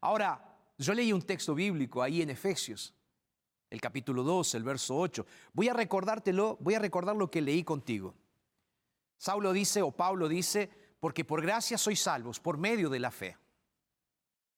Ahora, 0.00 0.58
yo 0.78 0.94
leí 0.94 1.12
un 1.12 1.22
texto 1.22 1.54
bíblico 1.54 2.02
ahí 2.02 2.22
en 2.22 2.30
Efesios 2.30 2.92
el 3.72 3.80
capítulo 3.80 4.22
2, 4.22 4.54
el 4.56 4.64
verso 4.64 4.98
8. 4.98 5.24
Voy 5.54 5.66
a 5.70 5.72
recordártelo, 5.72 6.58
voy 6.60 6.74
a 6.74 6.78
recordar 6.78 7.16
lo 7.16 7.30
que 7.30 7.40
leí 7.40 7.64
contigo. 7.64 8.14
Saulo 9.16 9.50
dice, 9.50 9.80
o 9.80 9.90
Pablo 9.90 10.28
dice, 10.28 10.68
porque 11.00 11.24
por 11.24 11.40
gracia 11.40 11.78
sois 11.78 11.98
salvos, 11.98 12.38
por 12.38 12.58
medio 12.58 12.90
de 12.90 13.00
la 13.00 13.10
fe. 13.10 13.38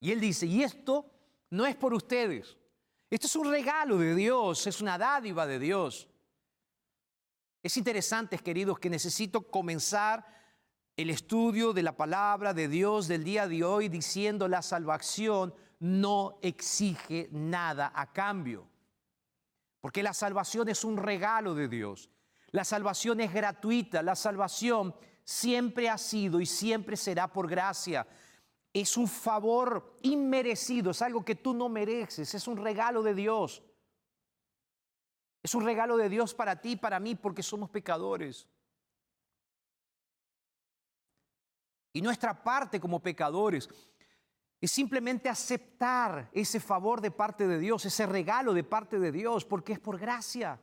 Y 0.00 0.10
él 0.10 0.18
dice, 0.18 0.46
y 0.46 0.64
esto 0.64 1.08
no 1.50 1.64
es 1.64 1.76
por 1.76 1.94
ustedes. 1.94 2.58
Esto 3.08 3.28
es 3.28 3.36
un 3.36 3.48
regalo 3.48 3.98
de 3.98 4.16
Dios, 4.16 4.66
es 4.66 4.80
una 4.80 4.98
dádiva 4.98 5.46
de 5.46 5.60
Dios. 5.60 6.08
Es 7.62 7.76
interesante, 7.76 8.36
queridos, 8.38 8.80
que 8.80 8.90
necesito 8.90 9.42
comenzar 9.42 10.26
el 10.96 11.08
estudio 11.08 11.72
de 11.72 11.84
la 11.84 11.96
palabra 11.96 12.52
de 12.52 12.66
Dios 12.66 13.06
del 13.06 13.22
día 13.22 13.46
de 13.46 13.62
hoy 13.62 13.88
diciendo 13.88 14.48
la 14.48 14.60
salvación 14.60 15.54
no 15.78 16.36
exige 16.42 17.28
nada 17.30 17.92
a 17.94 18.12
cambio. 18.12 18.73
Porque 19.84 20.02
la 20.02 20.14
salvación 20.14 20.70
es 20.70 20.82
un 20.82 20.96
regalo 20.96 21.54
de 21.54 21.68
Dios. 21.68 22.08
La 22.52 22.64
salvación 22.64 23.20
es 23.20 23.34
gratuita. 23.34 24.02
La 24.02 24.16
salvación 24.16 24.94
siempre 25.22 25.90
ha 25.90 25.98
sido 25.98 26.40
y 26.40 26.46
siempre 26.46 26.96
será 26.96 27.30
por 27.30 27.46
gracia. 27.46 28.06
Es 28.72 28.96
un 28.96 29.06
favor 29.06 29.98
inmerecido, 30.00 30.92
es 30.92 31.02
algo 31.02 31.22
que 31.22 31.34
tú 31.34 31.52
no 31.52 31.68
mereces, 31.68 32.34
es 32.34 32.48
un 32.48 32.56
regalo 32.56 33.02
de 33.02 33.14
Dios. 33.14 33.62
Es 35.42 35.54
un 35.54 35.66
regalo 35.66 35.98
de 35.98 36.08
Dios 36.08 36.32
para 36.32 36.62
ti 36.62 36.70
y 36.70 36.76
para 36.76 36.98
mí 36.98 37.14
porque 37.14 37.42
somos 37.42 37.68
pecadores. 37.68 38.48
Y 41.92 42.00
nuestra 42.00 42.42
parte 42.42 42.80
como 42.80 43.02
pecadores 43.02 43.68
es 44.64 44.70
simplemente 44.70 45.28
aceptar 45.28 46.30
ese 46.32 46.58
favor 46.58 47.02
de 47.02 47.10
parte 47.10 47.46
de 47.46 47.58
Dios, 47.58 47.84
ese 47.84 48.06
regalo 48.06 48.54
de 48.54 48.64
parte 48.64 48.98
de 48.98 49.12
Dios, 49.12 49.44
porque 49.44 49.74
es 49.74 49.78
por 49.78 49.98
gracia. 49.98 50.58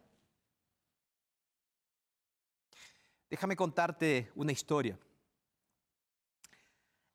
Déjame 3.29 3.55
contarte 3.55 4.31
una 4.33 4.51
historia. 4.51 4.97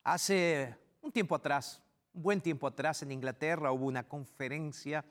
Hace 0.05 0.77
un 1.01 1.11
tiempo 1.11 1.35
atrás, 1.35 1.83
un 2.13 2.23
buen 2.23 2.39
tiempo 2.39 2.65
atrás 2.65 3.01
en 3.03 3.11
Inglaterra 3.11 3.73
hubo 3.73 3.85
una 3.85 4.07
conferencia 4.07 5.03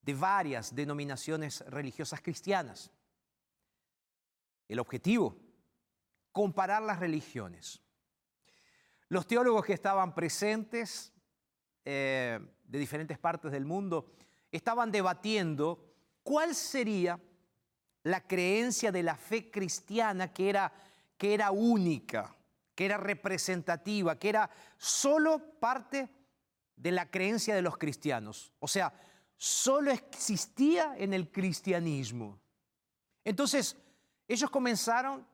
de 0.00 0.14
varias 0.14 0.72
denominaciones 0.72 1.64
religiosas 1.66 2.20
cristianas. 2.20 2.92
El 4.68 4.78
objetivo, 4.78 5.36
comparar 6.30 6.80
las 6.82 7.00
religiones. 7.00 7.82
Los 9.08 9.26
teólogos 9.26 9.64
que 9.64 9.72
estaban 9.72 10.14
presentes 10.14 11.12
eh, 11.84 12.38
de 12.64 12.78
diferentes 12.78 13.18
partes 13.18 13.50
del 13.50 13.64
mundo 13.64 14.12
estaban 14.52 14.90
debatiendo 14.90 15.94
cuál 16.22 16.54
sería 16.54 17.18
la 18.02 18.26
creencia 18.26 18.92
de 18.92 19.02
la 19.02 19.16
fe 19.16 19.50
cristiana 19.50 20.32
que 20.32 20.50
era, 20.50 20.72
que 21.16 21.34
era 21.34 21.50
única, 21.50 22.36
que 22.74 22.84
era 22.84 22.96
representativa, 22.98 24.18
que 24.18 24.28
era 24.28 24.50
solo 24.76 25.58
parte 25.58 26.08
de 26.76 26.92
la 26.92 27.10
creencia 27.10 27.54
de 27.54 27.62
los 27.62 27.76
cristianos. 27.76 28.52
O 28.60 28.68
sea, 28.68 28.92
solo 29.36 29.90
existía 29.90 30.94
en 30.96 31.14
el 31.14 31.30
cristianismo. 31.30 32.38
Entonces, 33.24 33.76
ellos 34.26 34.50
comenzaron 34.50 35.26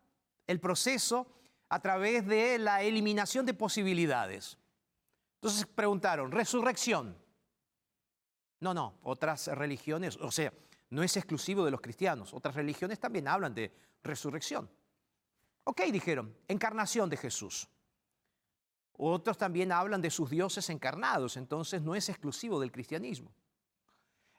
el 0.46 0.60
proceso 0.60 1.26
a 1.74 1.80
través 1.80 2.24
de 2.24 2.56
la 2.56 2.82
eliminación 2.82 3.44
de 3.44 3.52
posibilidades. 3.52 4.56
Entonces 5.38 5.66
preguntaron, 5.66 6.30
resurrección. 6.30 7.18
No, 8.60 8.72
no, 8.72 8.94
otras 9.02 9.48
religiones, 9.48 10.16
o 10.18 10.30
sea, 10.30 10.52
no 10.90 11.02
es 11.02 11.16
exclusivo 11.16 11.64
de 11.64 11.72
los 11.72 11.80
cristianos, 11.80 12.32
otras 12.32 12.54
religiones 12.54 13.00
también 13.00 13.26
hablan 13.26 13.56
de 13.56 13.74
resurrección. 14.04 14.70
Ok, 15.64 15.82
dijeron, 15.90 16.36
encarnación 16.46 17.10
de 17.10 17.16
Jesús. 17.16 17.68
Otros 18.92 19.36
también 19.36 19.72
hablan 19.72 20.00
de 20.00 20.10
sus 20.10 20.30
dioses 20.30 20.70
encarnados, 20.70 21.36
entonces 21.36 21.82
no 21.82 21.96
es 21.96 22.08
exclusivo 22.08 22.60
del 22.60 22.70
cristianismo. 22.70 23.34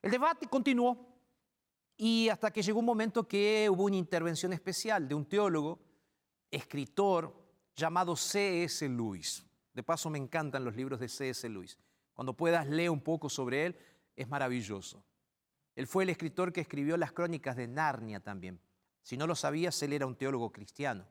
El 0.02 0.10
debate 0.10 0.48
continuó 0.48 1.06
y 1.98 2.30
hasta 2.30 2.50
que 2.50 2.62
llegó 2.62 2.80
un 2.80 2.86
momento 2.86 3.28
que 3.28 3.68
hubo 3.70 3.84
una 3.84 3.98
intervención 3.98 4.54
especial 4.54 5.06
de 5.06 5.16
un 5.16 5.26
teólogo, 5.26 5.85
escritor, 6.52 7.36
llamado 7.76 8.16
C.S. 8.16 8.88
Lewis. 8.88 9.46
De 9.74 9.84
paso 9.84 10.10
me 10.10 10.18
encantan 10.18 10.64
los 10.64 10.76
libros 10.76 11.00
de 11.00 11.10
C.S. 11.10 11.48
Lewis. 11.50 11.78
Cuando 12.14 12.36
puedas 12.36 12.68
leer 12.68 12.90
un 12.90 13.02
poco 13.02 13.30
sobre 13.30 13.66
él, 13.66 13.78
es 14.16 14.28
maravilloso. 14.28 15.04
Él 15.76 15.88
fue 15.88 16.04
el 16.04 16.10
escritor 16.10 16.54
que 16.54 16.62
escribió 16.62 16.96
las 16.96 17.12
crónicas 17.12 17.58
de 17.58 17.68
Narnia 17.68 18.22
también. 18.22 18.60
Si 19.04 19.18
no 19.18 19.28
lo 19.28 19.36
sabías, 19.36 19.82
él 19.84 19.94
era 19.94 20.06
un 20.06 20.16
teólogo 20.16 20.52
cristiano. 20.52 21.06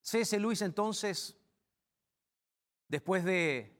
C.S. 0.00 0.38
Lewis 0.38 0.62
entonces, 0.62 1.36
después 2.88 3.24
de 3.24 3.76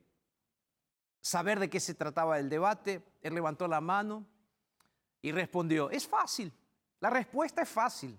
saber 1.20 1.59
de 1.59 1.70
qué 1.70 1.81
se 1.81 1.94
trataba 1.94 2.38
el 2.38 2.48
debate, 2.48 3.02
él 3.22 3.35
levantó 3.35 3.66
la 3.66 3.81
mano 3.81 4.26
y 5.22 5.33
respondió, 5.33 5.90
es 5.90 6.07
fácil, 6.07 6.52
la 7.00 7.11
respuesta 7.11 7.62
es 7.62 7.68
fácil. 7.68 8.18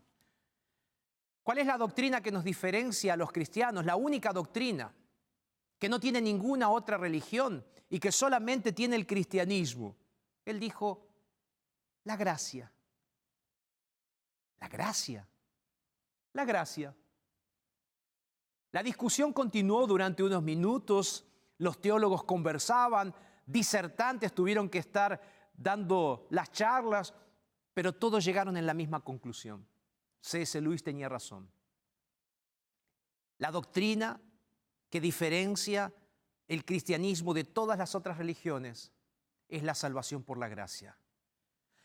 ¿Cuál 1.47 1.59
es 1.59 1.65
la 1.65 1.77
doctrina 1.77 2.19
que 2.19 2.29
nos 2.29 2.43
diferencia 2.43 3.13
a 3.13 3.15
los 3.15 3.31
cristianos? 3.31 3.85
La 3.85 3.95
única 3.95 4.33
doctrina 4.33 4.93
que 5.79 5.87
no 5.87 5.97
tiene 5.97 6.19
ninguna 6.19 6.69
otra 6.69 6.97
religión 6.97 7.65
y 7.89 8.01
que 8.01 8.11
solamente 8.11 8.73
tiene 8.73 8.97
el 8.97 9.07
cristianismo. 9.07 9.95
Él 10.43 10.59
dijo, 10.59 11.07
la 12.03 12.17
gracia. 12.17 12.69
La 14.59 14.67
gracia. 14.67 15.25
La 16.33 16.43
gracia. 16.43 16.93
La 18.73 18.83
discusión 18.83 19.31
continuó 19.31 19.87
durante 19.87 20.23
unos 20.23 20.43
minutos, 20.43 21.25
los 21.59 21.79
teólogos 21.79 22.25
conversaban, 22.25 23.15
disertantes 23.45 24.33
tuvieron 24.33 24.67
que 24.67 24.79
estar 24.79 25.21
dando 25.53 26.27
las 26.29 26.51
charlas, 26.51 27.13
pero 27.73 27.93
todos 27.93 28.25
llegaron 28.25 28.57
en 28.57 28.65
la 28.65 28.73
misma 28.73 28.99
conclusión. 28.99 29.65
C.S. 30.27 30.59
Luis 30.59 30.83
tenía 30.83 31.07
razón. 31.07 31.49
La 33.37 33.49
doctrina 33.49 34.19
que 34.89 34.99
diferencia 34.99 35.93
el 36.47 36.65
cristianismo 36.65 37.33
de 37.33 37.45
todas 37.45 37.77
las 37.77 37.95
otras 37.95 38.17
religiones 38.17 38.91
es 39.47 39.63
la 39.63 39.73
salvación 39.73 40.23
por 40.23 40.37
la 40.37 40.49
gracia. 40.49 40.97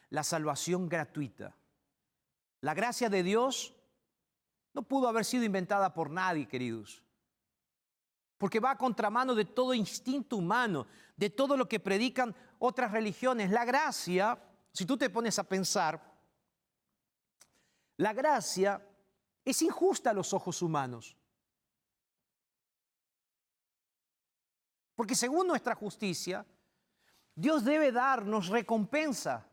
La 0.09 0.25
salvación 0.25 0.89
gratuita. 0.89 1.57
La 2.61 2.75
gracia 2.75 3.09
de 3.09 3.23
Dios 3.23 3.75
no 4.75 4.83
pudo 4.83 5.09
haber 5.09 5.25
sido 5.25 5.45
inventada 5.45 5.95
por 5.95 6.11
nadie, 6.11 6.49
queridos. 6.49 7.03
Porque 8.39 8.61
va 8.61 8.73
a 8.73 8.79
contramano 8.79 9.37
de 9.37 9.45
todo 9.45 9.73
instinto 9.73 10.37
humano, 10.37 10.87
de 11.17 11.31
todo 11.31 11.57
lo 11.57 11.69
que 11.69 11.79
predican 11.79 12.35
otras 12.59 12.91
religiones. 12.91 13.51
La 13.51 13.65
gracia, 13.65 14.43
si 14.73 14.85
tú 14.85 14.97
te 14.97 15.11
pones 15.11 15.39
a 15.39 15.45
pensar, 15.45 16.12
la 18.03 18.13
gracia 18.13 18.85
es 19.45 19.63
injusta 19.63 20.11
a 20.11 20.13
los 20.13 20.35
ojos 20.35 20.61
humanos. 20.61 21.17
Porque 24.97 25.15
según 25.15 25.47
nuestra 25.47 25.77
justicia, 25.77 26.45
Dios 27.33 27.65
debe 27.65 27.93
darnos 27.93 28.49
recompensa 28.49 29.47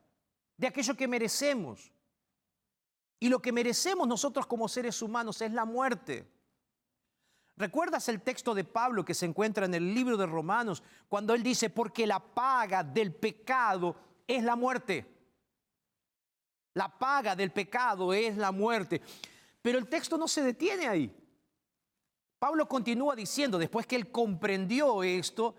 de 0.58 0.66
aquello 0.66 0.98
que 0.98 1.08
merecemos. 1.08 1.92
Y 3.20 3.30
lo 3.30 3.40
que 3.40 3.52
merecemos 3.52 4.08
nosotros 4.08 4.48
como 4.48 4.68
seres 4.68 5.00
humanos 5.04 5.42
es 5.42 5.52
la 5.52 5.66
muerte. 5.66 6.28
¿Recuerdas 7.56 8.10
el 8.10 8.24
texto 8.24 8.56
de 8.56 8.64
Pablo 8.64 9.06
que 9.06 9.14
se 9.14 9.28
encuentra 9.28 9.68
en 9.68 9.76
el 9.76 9.94
libro 9.94 10.18
de 10.18 10.26
Romanos 10.26 10.82
cuando 11.08 11.36
él 11.36 11.44
dice, 11.44 11.70
porque 11.70 12.08
la 12.08 12.20
paga 12.20 12.84
del 12.84 13.14
pecado 13.14 13.96
es 14.26 14.44
la 14.44 14.56
muerte? 14.56 15.19
La 16.74 16.88
paga 16.88 17.36
del 17.36 17.52
pecado 17.52 18.14
es 18.14 18.38
la 18.38 18.52
muerte. 18.52 19.02
Pero 19.62 19.78
el 19.78 19.88
texto 19.88 20.18
no 20.18 20.28
se 20.28 20.44
detiene 20.44 20.88
ahí. 20.88 21.16
Pablo 22.40 22.68
continúa 22.68 23.16
diciendo, 23.16 23.58
después 23.58 23.86
que 23.86 23.98
él 23.98 24.12
comprendió 24.12 25.04
esto, 25.04 25.56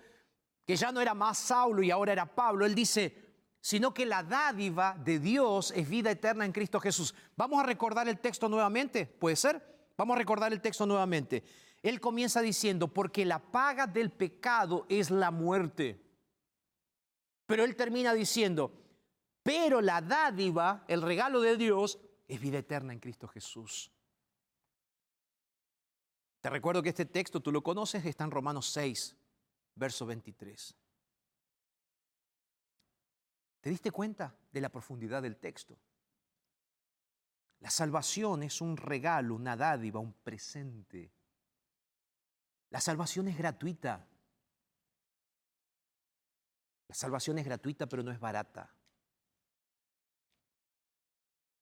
que 0.66 0.76
ya 0.76 0.90
no 0.90 1.00
era 1.00 1.12
más 1.12 1.38
Saulo 1.38 1.82
y 1.82 1.90
ahora 1.90 2.12
era 2.12 2.34
Pablo, 2.34 2.64
él 2.64 2.74
dice, 2.74 3.14
sino 3.60 3.92
que 3.92 4.06
la 4.06 4.22
dádiva 4.22 4.96
de 4.98 5.18
Dios 5.18 5.72
es 5.76 5.88
vida 5.88 6.10
eterna 6.10 6.46
en 6.46 6.52
Cristo 6.52 6.80
Jesús. 6.80 7.14
Vamos 7.36 7.62
a 7.62 7.66
recordar 7.66 8.08
el 8.08 8.18
texto 8.18 8.48
nuevamente, 8.48 9.04
¿puede 9.04 9.36
ser? 9.36 9.92
Vamos 9.98 10.14
a 10.14 10.18
recordar 10.18 10.52
el 10.52 10.62
texto 10.62 10.86
nuevamente. 10.86 11.44
Él 11.82 12.00
comienza 12.00 12.40
diciendo, 12.40 12.88
porque 12.88 13.26
la 13.26 13.38
paga 13.38 13.86
del 13.86 14.10
pecado 14.10 14.86
es 14.88 15.10
la 15.10 15.30
muerte. 15.30 16.00
Pero 17.46 17.64
él 17.64 17.76
termina 17.76 18.14
diciendo, 18.14 18.72
pero 19.42 19.80
la 19.80 20.00
dádiva, 20.00 20.84
el 20.88 21.02
regalo 21.02 21.40
de 21.40 21.56
Dios, 21.56 21.98
es 22.28 22.40
vida 22.40 22.58
eterna 22.58 22.92
en 22.92 23.00
Cristo 23.00 23.26
Jesús. 23.28 23.90
Te 26.40 26.48
recuerdo 26.48 26.82
que 26.82 26.88
este 26.90 27.06
texto, 27.06 27.40
tú 27.40 27.52
lo 27.52 27.62
conoces, 27.62 28.04
está 28.04 28.24
en 28.24 28.30
Romanos 28.30 28.70
6, 28.70 29.16
verso 29.74 30.06
23. 30.06 30.74
¿Te 33.60 33.70
diste 33.70 33.90
cuenta 33.90 34.34
de 34.50 34.60
la 34.60 34.70
profundidad 34.70 35.22
del 35.22 35.36
texto? 35.36 35.76
La 37.60 37.70
salvación 37.70 38.42
es 38.42 38.62
un 38.62 38.76
regalo, 38.76 39.34
una 39.34 39.54
dádiva, 39.54 40.00
un 40.00 40.14
presente. 40.14 41.12
La 42.70 42.80
salvación 42.80 43.28
es 43.28 43.36
gratuita. 43.36 44.06
La 46.88 46.94
salvación 46.94 47.38
es 47.38 47.44
gratuita, 47.44 47.86
pero 47.86 48.02
no 48.02 48.10
es 48.10 48.18
barata. 48.18 48.74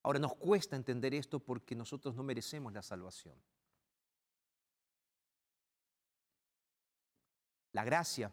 Ahora 0.09 0.21
nos 0.21 0.37
cuesta 0.37 0.75
entender 0.75 1.13
esto 1.13 1.39
porque 1.39 1.75
nosotros 1.75 2.15
no 2.15 2.23
merecemos 2.23 2.73
la 2.73 2.83
salvación. 2.83 3.35
La 7.73 7.85
gracia 7.85 8.33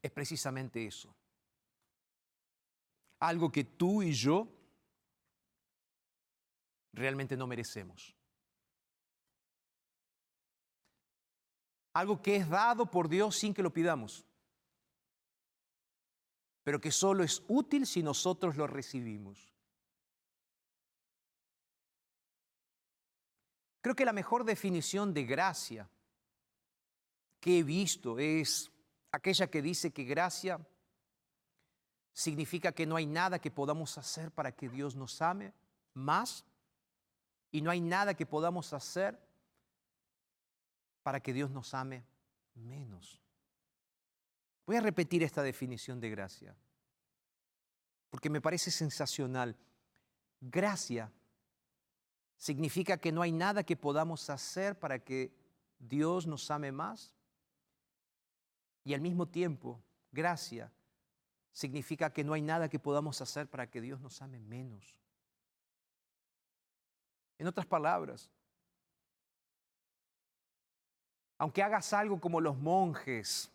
es 0.00 0.10
precisamente 0.10 0.86
eso 0.86 1.14
algo 3.18 3.52
que 3.52 3.64
tú 3.64 4.02
y 4.02 4.12
yo 4.14 4.48
realmente 6.94 7.36
no 7.36 7.46
merecemos. 7.46 8.16
Algo 11.92 12.22
que 12.22 12.36
es 12.36 12.48
dado 12.48 12.90
por 12.90 13.10
Dios 13.10 13.36
sin 13.36 13.52
que 13.52 13.62
lo 13.62 13.74
pidamos, 13.74 14.24
pero 16.64 16.80
que 16.80 16.90
solo 16.90 17.24
es 17.24 17.42
útil 17.48 17.86
si 17.86 18.02
nosotros 18.02 18.56
lo 18.56 18.66
recibimos. 18.66 19.49
Creo 23.80 23.94
que 23.94 24.04
la 24.04 24.12
mejor 24.12 24.44
definición 24.44 25.14
de 25.14 25.24
gracia 25.24 25.88
que 27.40 27.58
he 27.58 27.62
visto 27.62 28.18
es 28.18 28.70
aquella 29.12 29.50
que 29.50 29.62
dice 29.62 29.92
que 29.92 30.04
gracia 30.04 30.60
significa 32.12 32.72
que 32.72 32.86
no 32.86 32.96
hay 32.96 33.06
nada 33.06 33.38
que 33.38 33.50
podamos 33.50 33.96
hacer 33.96 34.30
para 34.30 34.52
que 34.52 34.68
Dios 34.68 34.94
nos 34.96 35.22
ame 35.22 35.54
más 35.94 36.44
y 37.50 37.62
no 37.62 37.70
hay 37.70 37.80
nada 37.80 38.14
que 38.14 38.26
podamos 38.26 38.72
hacer 38.72 39.18
para 41.02 41.20
que 41.20 41.32
Dios 41.32 41.50
nos 41.50 41.72
ame 41.72 42.04
menos. 42.54 43.20
Voy 44.66 44.76
a 44.76 44.80
repetir 44.80 45.22
esta 45.22 45.42
definición 45.42 45.98
de 45.98 46.10
gracia, 46.10 46.54
porque 48.10 48.30
me 48.30 48.40
parece 48.40 48.70
sensacional. 48.70 49.56
Gracia 50.40 51.10
significa 52.40 52.96
que 52.96 53.12
no 53.12 53.20
hay 53.20 53.32
nada 53.32 53.64
que 53.64 53.76
podamos 53.76 54.30
hacer 54.30 54.78
para 54.78 54.98
que 54.98 55.30
Dios 55.78 56.26
nos 56.26 56.50
ame 56.50 56.72
más 56.72 57.14
y 58.82 58.94
al 58.94 59.02
mismo 59.02 59.28
tiempo, 59.28 59.78
gracia 60.10 60.72
significa 61.52 62.10
que 62.10 62.24
no 62.24 62.32
hay 62.32 62.40
nada 62.40 62.70
que 62.70 62.78
podamos 62.78 63.20
hacer 63.20 63.46
para 63.46 63.70
que 63.70 63.82
Dios 63.82 64.00
nos 64.00 64.22
ame 64.22 64.40
menos. 64.40 64.96
En 67.36 67.46
otras 67.46 67.66
palabras, 67.66 68.30
aunque 71.36 71.62
hagas 71.62 71.92
algo 71.92 72.18
como 72.18 72.40
los 72.40 72.56
monjes 72.56 73.50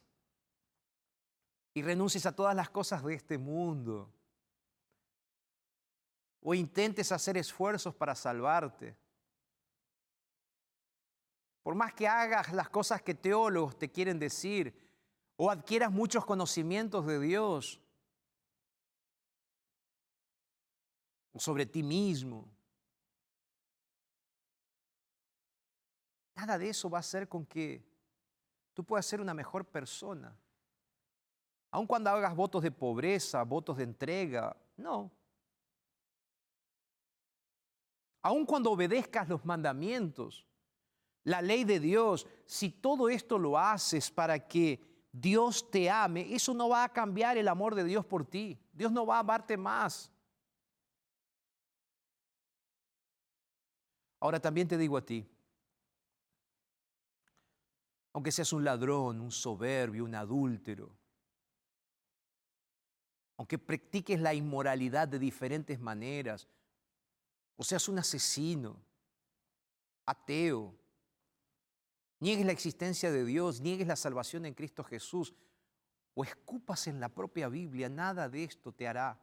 y 1.74 1.82
renuncies 1.82 2.28
a 2.28 2.36
todas 2.36 2.56
las 2.56 2.69
cosas 2.69 3.04
de 3.04 3.15
este 3.15 3.39
mundo, 3.39 4.14
o 6.47 6.53
intentes 6.53 7.12
hacer 7.12 7.38
esfuerzos 7.38 7.95
para 7.95 8.13
salvarte, 8.13 8.95
por 11.63 11.73
más 11.73 11.91
que 11.95 12.08
hagas 12.08 12.53
las 12.53 12.69
cosas 12.69 13.01
que 13.01 13.15
teólogos 13.15 13.79
te 13.79 13.91
quieren 13.91 14.19
decir, 14.19 14.71
o 15.38 15.49
adquieras 15.49 15.91
muchos 15.91 16.23
conocimientos 16.23 17.03
de 17.08 17.19
Dios, 17.19 17.81
o 21.34 21.39
sobre 21.39 21.65
ti 21.65 21.81
mismo, 21.81 22.47
nada 26.36 26.60
de 26.60 26.69
eso 26.69 26.91
va 26.91 26.99
a 26.99 27.08
hacer 27.08 27.27
con 27.27 27.43
que 27.43 27.84
tú 28.75 28.84
puedas 28.84 29.08
ser 29.08 29.19
una 29.19 29.34
mejor 29.34 29.65
persona. 29.65 30.38
Aun 31.71 31.88
cuando 31.88 32.12
hagas 32.12 32.36
votos 32.36 32.62
de 32.62 32.69
pobreza, 32.69 33.41
votos 33.41 33.77
de 33.77 33.84
entrega, 33.86 34.55
no. 34.77 35.12
Aun 38.26 38.44
cuando 38.44 38.72
obedezcas 38.72 39.30
los 39.30 39.46
mandamientos, 39.46 40.48
la 41.26 41.44
ley 41.44 41.64
de 41.64 41.80
Dios, 41.80 42.26
si 42.44 42.72
todo 42.72 43.08
esto 43.08 43.38
lo 43.38 43.56
haces 43.56 44.10
para 44.10 44.48
que 44.48 44.82
Dios 45.12 45.70
te 45.70 45.92
ame, 45.92 46.34
eso 46.34 46.52
no 46.56 46.70
va 46.70 46.84
a 46.84 46.92
cambiar 46.92 47.38
el 47.38 47.48
amor 47.48 47.76
de 47.76 47.84
Dios 47.84 48.04
por 48.04 48.26
ti. 48.26 48.60
Dios 48.74 48.92
no 48.92 49.06
va 49.06 49.18
a 49.18 49.20
amarte 49.20 49.58
más. 49.58 50.12
Ahora 54.20 54.40
también 54.40 54.68
te 54.68 54.80
digo 54.80 54.98
a 54.98 55.06
ti, 55.06 55.30
aunque 58.12 58.32
seas 58.32 58.52
un 58.54 58.64
ladrón, 58.64 59.22
un 59.22 59.32
soberbio, 59.32 60.04
un 60.04 60.16
adúltero, 60.16 60.98
aunque 63.38 63.60
practiques 63.60 64.20
la 64.20 64.34
inmoralidad 64.34 65.08
de 65.08 65.20
diferentes 65.20 65.80
maneras, 65.80 66.48
o 67.56 67.63
seas 67.63 67.88
un 67.88 68.00
asesino, 68.00 68.82
ateo, 70.06 70.76
niegues 72.20 72.46
la 72.46 72.52
existencia 72.52 73.12
de 73.12 73.26
Dios, 73.26 73.62
niegues 73.62 73.88
la 73.88 73.96
salvación 73.96 74.46
en 74.46 74.54
Cristo 74.54 74.84
Jesús, 74.84 75.34
o 76.13 76.24
escupas 76.24 76.88
en 76.88 77.00
la 77.00 77.10
propia 77.10 77.50
Biblia, 77.50 77.89
nada 77.89 78.30
de 78.30 78.44
esto 78.44 78.72
te 78.72 78.88
hará, 78.88 79.20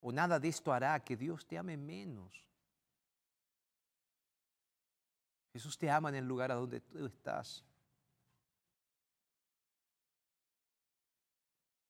o 0.00 0.12
nada 0.12 0.38
de 0.38 0.48
esto 0.48 0.72
hará 0.72 1.02
que 1.02 1.16
Dios 1.16 1.46
te 1.46 1.56
ame 1.56 1.76
menos. 1.76 2.44
Jesús 5.52 5.78
te 5.78 5.88
ama 5.88 6.08
en 6.08 6.16
el 6.16 6.26
lugar 6.26 6.50
a 6.50 6.56
donde 6.56 6.80
tú 6.80 7.06
estás. 7.06 7.64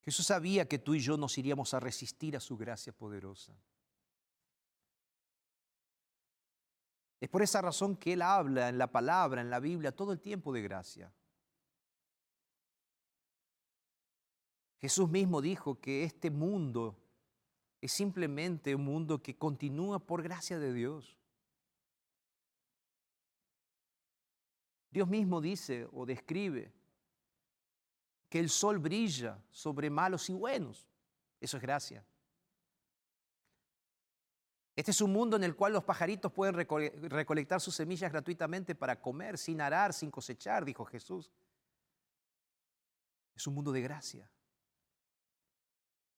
Jesús 0.03 0.27
sabía 0.27 0.69
que 0.69 0.79
tú 0.79 0.95
y 0.95 1.01
yo 1.01 1.17
nos 1.17 1.39
iríamos 1.39 1.73
a 1.73 1.81
resistir 1.81 2.37
a 2.37 2.41
su 2.41 2.59
gracia 2.59 2.93
poderosa. 2.93 3.55
Es 7.25 7.31
por 7.31 7.41
esa 7.41 7.63
razón 7.63 7.97
que 7.97 8.13
Él 8.13 8.21
habla 8.21 8.69
en 8.69 8.77
la 8.77 8.93
palabra, 8.93 9.41
en 9.41 9.49
la 9.49 9.59
Biblia, 9.59 9.97
todo 9.97 10.13
el 10.13 10.21
tiempo 10.21 10.53
de 10.53 10.61
gracia. 10.61 11.11
Jesús 14.79 15.09
mismo 15.09 15.41
dijo 15.41 15.81
que 15.81 16.05
este 16.05 16.31
mundo 16.31 16.95
es 17.81 17.93
simplemente 17.93 18.75
un 18.75 18.85
mundo 18.85 19.23
que 19.23 19.39
continúa 19.39 20.01
por 20.01 20.23
gracia 20.23 20.59
de 20.59 20.75
Dios. 20.75 21.19
Dios 24.91 25.09
mismo 25.09 25.41
dice 25.41 25.89
o 25.95 26.05
describe 26.05 26.75
que 28.29 28.39
el 28.39 28.51
sol 28.51 28.79
brilla 28.79 29.43
sobre 29.51 29.89
malos 29.89 30.29
y 30.29 30.35
buenos. 30.35 30.87
Eso 31.41 31.57
es 31.57 31.63
gracia. 31.63 32.05
Este 34.77 34.91
es 34.91 35.01
un 35.01 35.13
mundo 35.13 35.37
en 35.37 35.45
el 35.45 35.55
cual 35.55 35.73
los 35.73 35.85
pajaritos 35.85 36.33
pueden 36.33 36.55
recolectar 36.55 37.61
sus 37.61 37.77
semillas 37.77 38.11
gratuitamente 38.11 38.75
para 38.75 39.01
comer, 39.01 39.39
sin 39.39 39.61
arar, 39.61 39.93
sin 39.93 40.11
cosechar, 40.11 40.65
dijo 40.65 40.85
Jesús. 40.85 41.31
Es 43.37 43.47
un 43.47 43.55
mundo 43.55 43.71
de 43.71 43.83
gracia. 43.83 44.29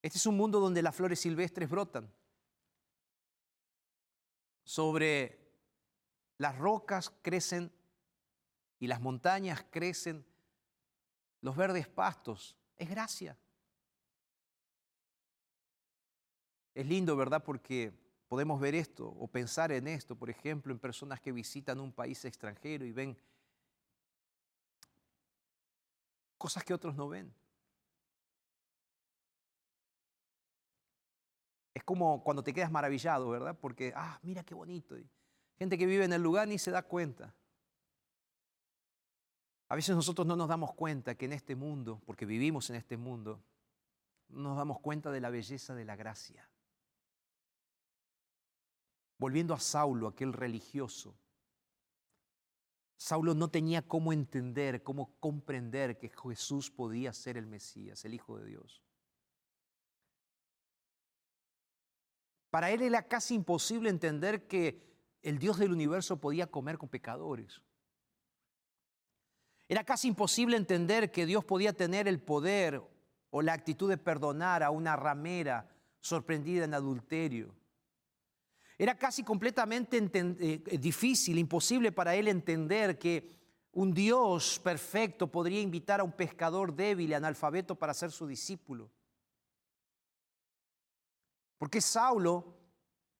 Este 0.01 0.19
es 0.19 0.27
un 0.27 0.37
mundo 0.37 0.61
donde 0.61 0.83
las 0.83 0.95
flores 0.95 1.21
silvestres 1.21 1.69
brotan. 1.69 2.11
Sobre 4.65 5.39
las 6.39 6.57
rocas 6.57 7.13
crecen 7.23 7.73
y 8.79 8.87
las 8.87 9.01
montañas 9.01 9.65
crecen 9.71 10.25
los 11.43 11.57
verdes 11.57 11.89
pastos. 11.89 12.57
Es 12.77 12.89
gracia. 12.89 13.37
Es 16.75 16.87
lindo, 16.87 17.17
¿verdad? 17.17 17.43
Porque 17.43 18.06
Podemos 18.29 18.61
ver 18.61 18.75
esto 18.75 19.09
o 19.09 19.29
pensar 19.29 19.71
en 19.71 19.87
esto, 19.87 20.17
por 20.17 20.31
ejemplo, 20.31 20.73
en 20.73 20.79
personas 20.79 21.21
que 21.21 21.31
visitan 21.31 21.79
un 21.79 21.93
país 21.93 22.25
extranjero 22.25 22.85
y 22.85 22.93
ven 22.93 23.17
cosas 26.37 26.65
que 26.65 26.75
otros 26.75 26.97
no 26.97 27.09
ven. 27.09 27.33
Es 31.73 31.85
como 31.85 32.25
cuando 32.25 32.43
te 32.43 32.53
quedas 32.53 32.71
maravillado, 32.71 33.29
¿verdad? 33.29 33.57
Porque, 33.61 33.93
ah, 33.95 34.19
mira 34.23 34.43
qué 34.43 34.55
bonito. 34.55 34.97
gente 35.59 35.79
que 35.79 35.87
vive 35.87 36.05
en 36.05 36.13
el 36.13 36.23
lugar 36.23 36.49
ni 36.49 36.59
se 36.59 36.71
da 36.71 36.83
cuenta. 36.83 37.35
A 39.69 39.77
veces 39.77 39.95
nosotros 39.95 40.27
no 40.27 40.37
nos 40.37 40.49
damos 40.49 40.73
cuenta 40.75 41.17
que 41.17 41.27
en 41.27 41.33
este 41.33 41.55
mundo, 41.55 42.01
porque 42.07 42.25
vivimos 42.25 42.71
en 42.71 42.77
este 42.77 42.97
mundo, 42.97 43.43
no 44.29 44.51
nos 44.51 44.57
damos 44.57 44.81
cuenta 44.81 45.11
de 45.11 45.21
la 45.21 45.31
belleza 45.31 45.75
de 45.75 45.85
la 45.85 45.97
gracia. 45.97 46.49
Volviendo 49.19 49.55
a 49.55 49.61
Saulo, 49.61 50.09
aquel 50.09 50.33
religioso, 50.33 51.17
Saulo 52.97 53.35
no 53.35 53.49
tenía 53.49 53.83
cómo 53.83 54.13
entender, 54.13 54.83
cómo 54.83 55.15
comprender 55.21 55.99
que 55.99 56.09
Jesús 56.11 56.71
podía 56.71 57.13
ser 57.13 57.37
el 57.37 57.47
Mesías, 57.47 58.05
el 58.05 58.15
Hijo 58.15 58.39
de 58.39 58.47
Dios. 58.47 58.83
Para 62.51 62.71
él 62.71 62.81
era 62.81 63.03
casi 63.07 63.35
imposible 63.35 63.91
entender 63.91 64.47
que 64.47 64.83
el 65.23 65.39
Dios 65.39 65.59
del 65.59 65.73
universo 65.73 66.19
podía 66.19 66.47
comer 66.47 66.79
con 66.79 66.89
pecadores. 66.89 67.61
Era 69.69 69.85
casi 69.85 70.09
imposible 70.09 70.57
entender 70.57 71.11
que 71.11 71.27
Dios 71.27 71.45
podía 71.45 71.73
tener 71.73 72.09
el 72.09 72.21
poder 72.21 72.81
o 73.31 73.43
la 73.43 73.53
actitud 73.53 73.91
de 73.91 73.99
perdonar 73.99 74.63
a 74.63 74.71
una 74.71 74.97
ramera 74.97 75.69
sorprendida 76.01 76.65
en 76.65 76.73
adulterio. 76.73 77.55
Era 78.79 78.97
casi 78.97 79.23
completamente 79.23 79.97
eh, 79.97 80.63
eh, 80.67 80.79
difícil, 80.79 81.39
imposible 81.39 81.93
para 81.93 82.15
él 82.15 82.29
entender 82.29 82.99
que 82.99 83.35
un 83.73 83.93
Dios 83.93 84.61
perfecto 84.63 85.31
podría 85.31 85.61
invitar 85.61 86.01
a 86.01 86.05
un 86.05 86.13
pescador 86.13 86.75
débil 86.75 87.11
y 87.11 87.15
analfabeto 87.15 87.75
para 87.75 87.95
ser 87.95 88.11
su 88.11 88.27
discípulo. 88.27 88.91
Porque 91.59 91.81
Saulo, 91.81 92.55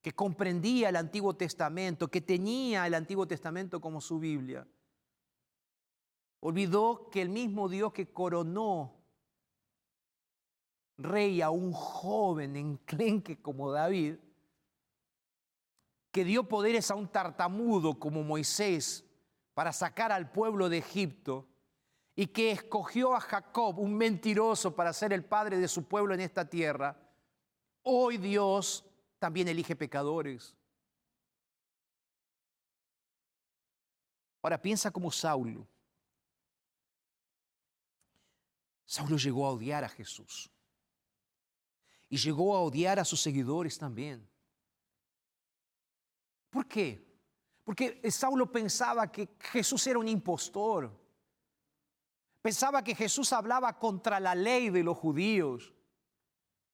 que 0.03 0.13
comprendía 0.15 0.91
el 0.91 0.97
Antiguo 0.97 1.35
Testamento, 1.35 2.09
que 2.09 2.21
tenía 2.21 2.87
el 2.87 2.95
Antiguo 2.95 3.27
Testamento 3.27 3.81
como 3.81 4.01
su 4.01 4.19
Biblia, 4.19 4.67
olvidó 6.41 7.09
que 7.11 7.23
el 7.23 7.31
mismo 7.31 7.69
Dios 7.69 7.93
que 7.93 8.13
coronó 8.13 8.95
rey 10.99 11.41
a 11.41 11.51
un 11.51 11.73
joven 11.73 12.57
enclenque 12.57 13.41
como 13.41 13.73
David, 13.73 14.17
que 16.17 16.25
dio 16.25 16.49
poderes 16.49 16.91
a 16.91 16.95
un 16.95 17.09
tartamudo 17.09 17.99
como 17.99 18.23
Moisés 18.23 19.05
para 19.53 19.71
sacar 19.71 20.13
al 20.13 20.33
pueblo 20.33 20.71
de 20.71 20.79
Egipto 20.79 21.47
y 22.15 22.29
que 22.29 22.53
escogió 22.53 23.15
a 23.15 23.21
Jacob, 23.21 23.79
un 23.79 23.95
mentiroso, 23.95 24.75
para 24.75 24.95
ser 24.95 25.13
el 25.13 25.27
padre 25.27 25.59
de 25.59 25.69
su 25.69 25.85
pueblo 25.85 26.15
en 26.15 26.21
esta 26.21 26.49
tierra, 26.49 26.99
hoy 27.83 28.17
Dios 28.17 28.83
también 29.19 29.47
elige 29.49 29.77
pecadores. 29.77 30.57
Ahora 34.41 34.63
piensa 34.63 34.91
como 34.91 35.11
Saulo. 35.11 35.69
Saulo 38.87 39.19
llegó 39.19 39.47
a 39.47 39.51
odiar 39.51 39.85
a 39.85 39.91
Jesús 39.91 40.51
y 42.09 42.17
llegó 42.17 42.57
a 42.57 42.63
odiar 42.63 42.99
a 42.99 43.05
sus 43.05 43.21
seguidores 43.21 43.77
también. 43.77 44.27
¿Por 46.57 46.67
qué? 46.67 47.07
Porque 47.65 48.01
Saulo 48.11 48.51
pensaba 48.51 49.13
que 49.13 49.37
Jesús 49.39 49.87
era 49.89 49.99
un 49.99 50.09
impostor. 50.09 50.91
Pensaba 52.41 52.83
que 52.83 52.95
Jesús 52.95 53.31
hablaba 53.35 53.79
contra 53.79 54.19
la 54.19 54.35
ley 54.35 54.71
de 54.71 54.83
los 54.83 54.97
judíos. 54.97 55.75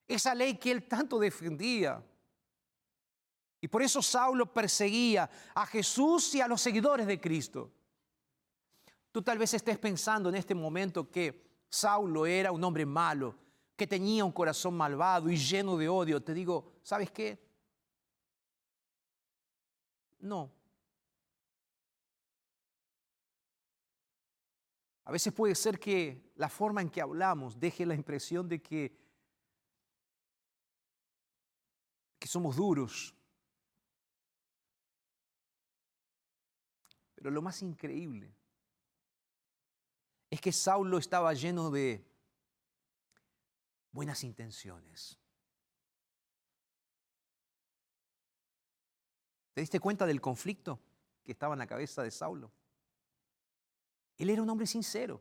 Esa 0.06 0.36
ley 0.36 0.56
que 0.56 0.70
él 0.70 0.86
tanto 0.86 1.18
defendía. 1.18 2.00
Y 3.60 3.66
por 3.66 3.82
eso 3.82 4.00
Saulo 4.02 4.52
perseguía 4.52 5.28
a 5.52 5.66
Jesús 5.66 6.32
y 6.36 6.40
a 6.40 6.46
los 6.46 6.60
seguidores 6.60 7.08
de 7.08 7.20
Cristo. 7.20 7.72
Tú 9.10 9.20
tal 9.20 9.36
vez 9.36 9.52
estés 9.52 9.78
pensando 9.78 10.28
en 10.28 10.36
este 10.36 10.54
momento 10.54 11.10
que 11.10 11.64
Saulo 11.68 12.24
era 12.24 12.52
un 12.52 12.62
hombre 12.62 12.86
malo, 12.86 13.34
que 13.74 13.88
tenía 13.88 14.24
un 14.24 14.30
corazón 14.30 14.76
malvado 14.76 15.28
y 15.28 15.36
lleno 15.36 15.76
de 15.76 15.88
odio. 15.88 16.22
Te 16.22 16.34
digo, 16.34 16.70
¿sabes 16.84 17.10
qué? 17.10 17.51
No. 20.22 20.52
A 25.04 25.10
veces 25.10 25.32
puede 25.32 25.54
ser 25.54 25.78
que 25.78 26.32
la 26.36 26.48
forma 26.48 26.80
en 26.80 26.88
que 26.88 27.00
hablamos 27.00 27.58
deje 27.58 27.84
la 27.84 27.94
impresión 27.94 28.48
de 28.48 28.62
que, 28.62 28.96
que 32.20 32.28
somos 32.28 32.56
duros. 32.56 33.14
Pero 37.16 37.30
lo 37.30 37.42
más 37.42 37.60
increíble 37.62 38.32
es 40.30 40.40
que 40.40 40.52
Saulo 40.52 40.98
estaba 40.98 41.34
lleno 41.34 41.70
de 41.70 42.08
buenas 43.90 44.22
intenciones. 44.22 45.21
¿Te 49.52 49.60
diste 49.60 49.80
cuenta 49.80 50.06
del 50.06 50.20
conflicto 50.20 50.80
que 51.24 51.32
estaba 51.32 51.54
en 51.54 51.58
la 51.58 51.66
cabeza 51.66 52.02
de 52.02 52.10
Saulo? 52.10 52.50
Él 54.16 54.30
era 54.30 54.42
un 54.42 54.50
hombre 54.50 54.66
sincero. 54.66 55.20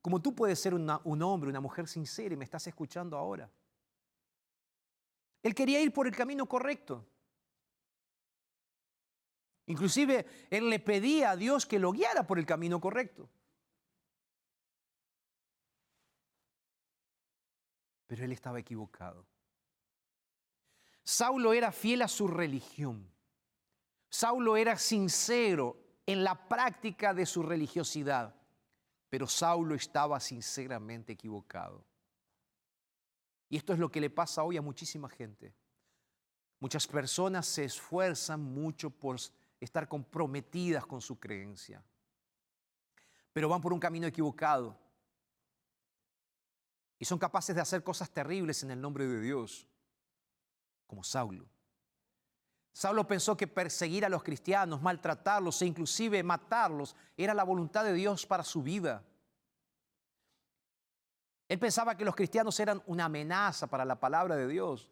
Como 0.00 0.20
tú 0.20 0.34
puedes 0.34 0.58
ser 0.58 0.74
un 0.74 1.22
hombre, 1.22 1.50
una 1.50 1.60
mujer 1.60 1.88
sincera 1.88 2.34
y 2.34 2.36
me 2.36 2.44
estás 2.44 2.66
escuchando 2.66 3.16
ahora. 3.16 3.50
Él 5.42 5.54
quería 5.54 5.80
ir 5.80 5.92
por 5.92 6.06
el 6.06 6.14
camino 6.14 6.46
correcto. 6.46 7.06
Inclusive 9.66 10.26
él 10.50 10.68
le 10.68 10.78
pedía 10.78 11.30
a 11.30 11.36
Dios 11.36 11.64
que 11.64 11.78
lo 11.78 11.92
guiara 11.92 12.26
por 12.26 12.38
el 12.38 12.46
camino 12.46 12.80
correcto. 12.80 13.28
Pero 18.06 18.24
él 18.24 18.32
estaba 18.32 18.60
equivocado. 18.60 19.26
Saulo 21.04 21.52
era 21.52 21.70
fiel 21.70 22.00
a 22.00 22.08
su 22.08 22.26
religión. 22.26 23.06
Saulo 24.08 24.56
era 24.56 24.78
sincero 24.78 25.76
en 26.06 26.24
la 26.24 26.48
práctica 26.48 27.12
de 27.12 27.26
su 27.26 27.42
religiosidad, 27.42 28.34
pero 29.10 29.26
Saulo 29.26 29.74
estaba 29.74 30.18
sinceramente 30.18 31.12
equivocado. 31.12 31.84
Y 33.50 33.58
esto 33.58 33.74
es 33.74 33.78
lo 33.78 33.90
que 33.90 34.00
le 34.00 34.08
pasa 34.08 34.42
hoy 34.42 34.56
a 34.56 34.62
muchísima 34.62 35.08
gente. 35.08 35.54
Muchas 36.58 36.86
personas 36.86 37.46
se 37.46 37.64
esfuerzan 37.64 38.40
mucho 38.40 38.88
por 38.88 39.16
estar 39.60 39.86
comprometidas 39.86 40.86
con 40.86 41.02
su 41.02 41.20
creencia, 41.20 41.84
pero 43.32 43.50
van 43.50 43.60
por 43.60 43.74
un 43.74 43.80
camino 43.80 44.06
equivocado 44.06 44.78
y 46.98 47.04
son 47.04 47.18
capaces 47.18 47.54
de 47.54 47.60
hacer 47.60 47.84
cosas 47.84 48.10
terribles 48.10 48.62
en 48.62 48.70
el 48.70 48.80
nombre 48.80 49.06
de 49.06 49.20
Dios 49.20 49.68
como 50.86 51.02
Saulo. 51.04 51.46
Saulo 52.72 53.06
pensó 53.06 53.36
que 53.36 53.46
perseguir 53.46 54.04
a 54.04 54.08
los 54.08 54.24
cristianos, 54.24 54.82
maltratarlos 54.82 55.62
e 55.62 55.66
inclusive 55.66 56.22
matarlos 56.24 56.96
era 57.16 57.32
la 57.32 57.44
voluntad 57.44 57.84
de 57.84 57.92
Dios 57.92 58.26
para 58.26 58.42
su 58.42 58.62
vida. 58.62 59.04
Él 61.48 61.58
pensaba 61.60 61.96
que 61.96 62.04
los 62.04 62.16
cristianos 62.16 62.58
eran 62.58 62.82
una 62.86 63.04
amenaza 63.04 63.68
para 63.68 63.84
la 63.84 64.00
palabra 64.00 64.34
de 64.34 64.48
Dios. 64.48 64.90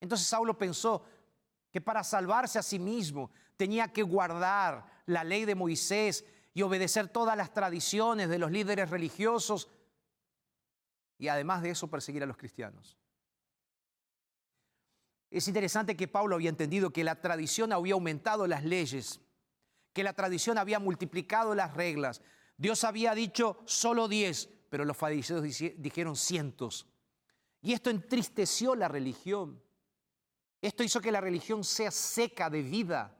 Entonces 0.00 0.28
Saulo 0.28 0.56
pensó 0.56 1.04
que 1.72 1.80
para 1.80 2.04
salvarse 2.04 2.58
a 2.58 2.62
sí 2.62 2.78
mismo 2.78 3.32
tenía 3.56 3.92
que 3.92 4.04
guardar 4.04 5.02
la 5.06 5.24
ley 5.24 5.44
de 5.44 5.56
Moisés 5.56 6.24
y 6.54 6.62
obedecer 6.62 7.08
todas 7.08 7.36
las 7.36 7.52
tradiciones 7.52 8.28
de 8.28 8.38
los 8.38 8.52
líderes 8.52 8.90
religiosos 8.90 9.68
y 11.18 11.26
además 11.26 11.62
de 11.62 11.70
eso 11.70 11.88
perseguir 11.88 12.22
a 12.22 12.26
los 12.26 12.36
cristianos. 12.36 12.99
Es 15.30 15.46
interesante 15.46 15.96
que 15.96 16.08
Pablo 16.08 16.34
había 16.34 16.50
entendido 16.50 16.90
que 16.90 17.04
la 17.04 17.20
tradición 17.20 17.72
había 17.72 17.94
aumentado 17.94 18.46
las 18.48 18.64
leyes, 18.64 19.20
que 19.92 20.02
la 20.02 20.12
tradición 20.12 20.58
había 20.58 20.80
multiplicado 20.80 21.54
las 21.54 21.74
reglas. 21.74 22.20
Dios 22.56 22.82
había 22.82 23.14
dicho 23.14 23.58
solo 23.64 24.08
diez, 24.08 24.48
pero 24.68 24.84
los 24.84 24.96
fariseos 24.96 25.42
dijeron 25.42 26.16
cientos. 26.16 26.86
Y 27.62 27.72
esto 27.72 27.90
entristeció 27.90 28.74
la 28.74 28.88
religión. 28.88 29.62
Esto 30.60 30.82
hizo 30.82 31.00
que 31.00 31.12
la 31.12 31.20
religión 31.20 31.62
sea 31.62 31.90
seca 31.90 32.50
de 32.50 32.62
vida. 32.62 33.16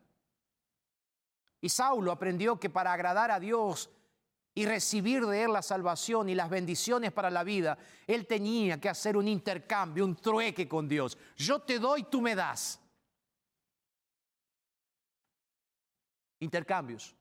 Y 1.61 1.69
Saulo 1.69 2.11
aprendió 2.11 2.59
que 2.59 2.71
para 2.71 2.93
agradar 2.93 3.31
a 3.31 3.39
Dios 3.39 3.91
y 4.55 4.67
recibir 4.67 5.25
de 5.27 5.45
Él 5.45 5.53
la 5.53 5.63
salvación 5.63 6.29
y 6.29 6.35
las 6.35 6.51
bendiciones 6.51 7.13
para 7.13 7.31
la 7.31 7.45
vida, 7.45 7.79
Él 8.07 8.27
tenía 8.27 8.81
que 8.81 8.89
hacer 8.89 9.17
un 9.17 9.29
intercambio, 9.29 10.05
un 10.05 10.17
trueque 10.17 10.69
con 10.69 10.89
Dios. 10.89 11.17
Yo 11.37 11.61
te 11.61 11.79
doy, 11.79 12.05
tú 12.05 12.21
me 12.21 12.35
das. 12.35 12.81
Intercambios. 16.41 17.15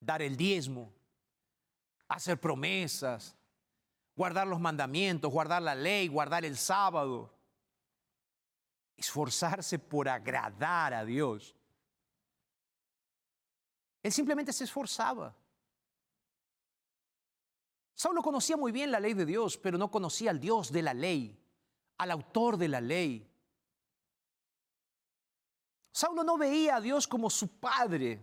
Dar 0.00 0.22
el 0.22 0.36
diezmo, 0.36 0.92
hacer 2.08 2.38
promesas, 2.40 3.34
guardar 4.14 4.46
los 4.46 4.60
mandamientos, 4.60 5.30
guardar 5.30 5.62
la 5.62 5.74
ley, 5.74 6.08
guardar 6.08 6.44
el 6.44 6.56
sábado. 6.56 7.30
Esforzarse 8.96 9.78
por 9.78 10.08
agradar 10.08 10.94
a 10.94 11.04
Dios. 11.04 11.54
Él 14.04 14.12
simplemente 14.12 14.52
se 14.52 14.64
esforzaba. 14.64 15.34
Saulo 17.94 18.22
conocía 18.22 18.54
muy 18.54 18.70
bien 18.70 18.90
la 18.90 19.00
ley 19.00 19.14
de 19.14 19.24
Dios, 19.24 19.56
pero 19.56 19.78
no 19.78 19.90
conocía 19.90 20.30
al 20.30 20.38
Dios 20.38 20.70
de 20.70 20.82
la 20.82 20.92
ley, 20.92 21.42
al 21.96 22.10
autor 22.10 22.58
de 22.58 22.68
la 22.68 22.82
ley. 22.82 23.26
Saulo 25.90 26.22
no 26.22 26.36
veía 26.36 26.76
a 26.76 26.80
Dios 26.82 27.08
como 27.08 27.30
su 27.30 27.48
padre. 27.48 28.22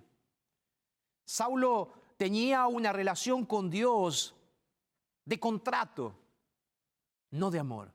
Saulo 1.26 1.91
tenía 2.16 2.68
una 2.68 2.93
relación 2.93 3.43
con 3.47 3.72
Dios 3.72 4.36
de 5.26 5.39
contrato, 5.39 6.14
no 7.32 7.49
de 7.49 7.58
amor. 7.58 7.91